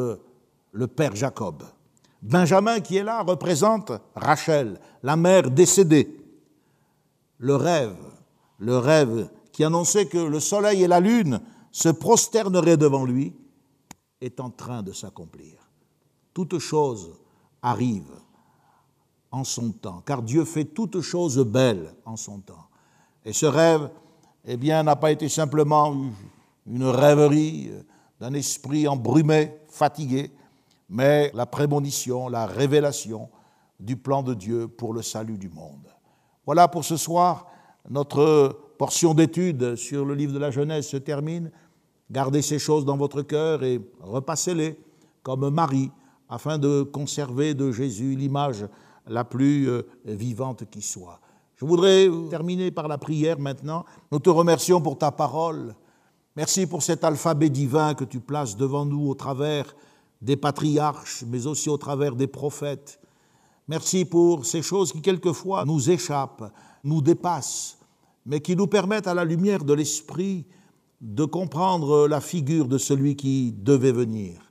[0.73, 1.65] le père Jacob.
[2.23, 6.17] Benjamin qui est là représente Rachel, la mère décédée.
[7.39, 7.97] Le rêve,
[8.59, 11.41] le rêve qui annonçait que le soleil et la lune
[11.73, 13.35] se prosterneraient devant lui,
[14.21, 15.68] est en train de s'accomplir
[16.39, 17.19] toute chose
[17.63, 18.13] arrive
[19.33, 22.69] en son temps, car Dieu fait toutes choses belles en son temps.
[23.25, 23.91] Et ce rêve,
[24.45, 25.97] eh bien, n'a pas été simplement
[26.65, 27.73] une rêverie
[28.21, 30.31] d'un esprit embrumé, fatigué,
[30.89, 33.29] mais la prémonition, la révélation
[33.81, 35.89] du plan de Dieu pour le salut du monde.
[36.47, 37.49] Voilà pour ce soir,
[37.91, 41.51] notre portion d'étude sur le livre de la Genèse se termine.
[42.13, 44.79] Gardez ces choses dans votre cœur et repassez-les
[45.25, 45.91] comme Marie
[46.29, 48.67] afin de conserver de Jésus l'image
[49.07, 51.21] la plus euh, vivante qui soit.
[51.57, 53.85] Je voudrais terminer par la prière maintenant.
[54.13, 55.75] Nous te remercions pour ta parole.
[56.37, 59.75] Merci pour cet alphabet divin que tu places devant nous au travers
[60.23, 63.01] des patriarches, mais aussi au travers des prophètes.
[63.67, 66.53] Merci pour ces choses qui quelquefois nous échappent,
[66.85, 67.79] nous dépassent,
[68.25, 70.47] mais qui nous permettent à la lumière de l'Esprit
[71.01, 74.48] de comprendre la figure de celui qui devait venir.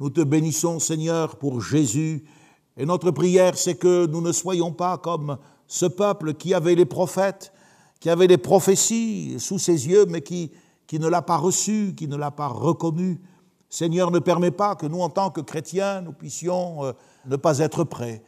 [0.00, 2.24] Nous te bénissons, Seigneur, pour Jésus.
[2.76, 6.84] Et notre prière, c'est que nous ne soyons pas comme ce peuple qui avait les
[6.84, 7.52] prophètes,
[7.98, 10.52] qui avait les prophéties sous ses yeux, mais qui,
[10.92, 13.20] ne l'a pas reçu, qui ne l'a pas reconnu.
[13.68, 16.92] Seigneur, ne permets pas que nous, en tant que chrétiens, nous puissions euh,
[17.26, 18.22] ne pas être prêts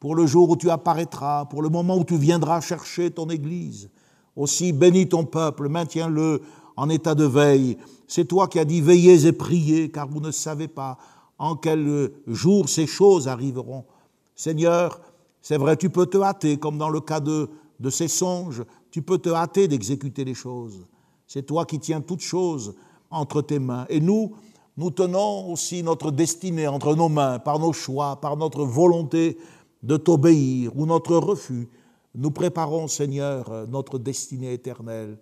[0.00, 3.90] pour le jour où tu apparaîtras, pour le moment où tu viendras chercher ton Église.
[4.34, 6.42] Aussi, bénis ton peuple, maintiens-le
[6.76, 7.78] en état de veille.
[8.08, 10.98] C'est toi qui as dit veillez et priez, car vous ne savez pas
[11.42, 13.84] en quel jour ces choses arriveront?
[14.36, 15.00] Seigneur,
[15.42, 18.62] c'est vrai, tu peux te hâter, comme dans le cas de, de ces songes,
[18.92, 20.86] tu peux te hâter d'exécuter les choses.
[21.26, 22.76] C'est toi qui tiens toutes choses
[23.10, 23.86] entre tes mains.
[23.88, 24.36] Et nous,
[24.76, 29.36] nous tenons aussi notre destinée entre nos mains, par nos choix, par notre volonté
[29.82, 31.68] de t'obéir ou notre refus.
[32.14, 35.18] Nous préparons, Seigneur, notre destinée éternelle.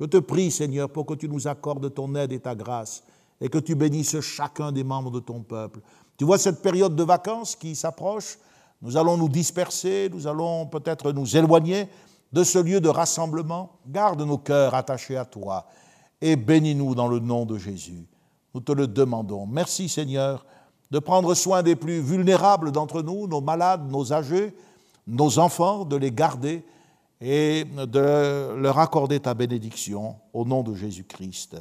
[0.00, 3.04] Je te prie, Seigneur, pour que tu nous accordes ton aide et ta grâce
[3.40, 5.80] et que tu bénisses chacun des membres de ton peuple.
[6.16, 8.38] Tu vois cette période de vacances qui s'approche,
[8.82, 11.88] nous allons nous disperser, nous allons peut-être nous éloigner
[12.32, 13.72] de ce lieu de rassemblement.
[13.86, 15.66] Garde nos cœurs attachés à toi
[16.20, 18.06] et bénis-nous dans le nom de Jésus.
[18.54, 19.46] Nous te le demandons.
[19.46, 20.44] Merci Seigneur
[20.90, 24.54] de prendre soin des plus vulnérables d'entre nous, nos malades, nos âgés,
[25.06, 26.64] nos enfants, de les garder
[27.20, 31.56] et de leur accorder ta bénédiction au nom de Jésus-Christ.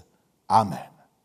[0.47, 0.96] Amen.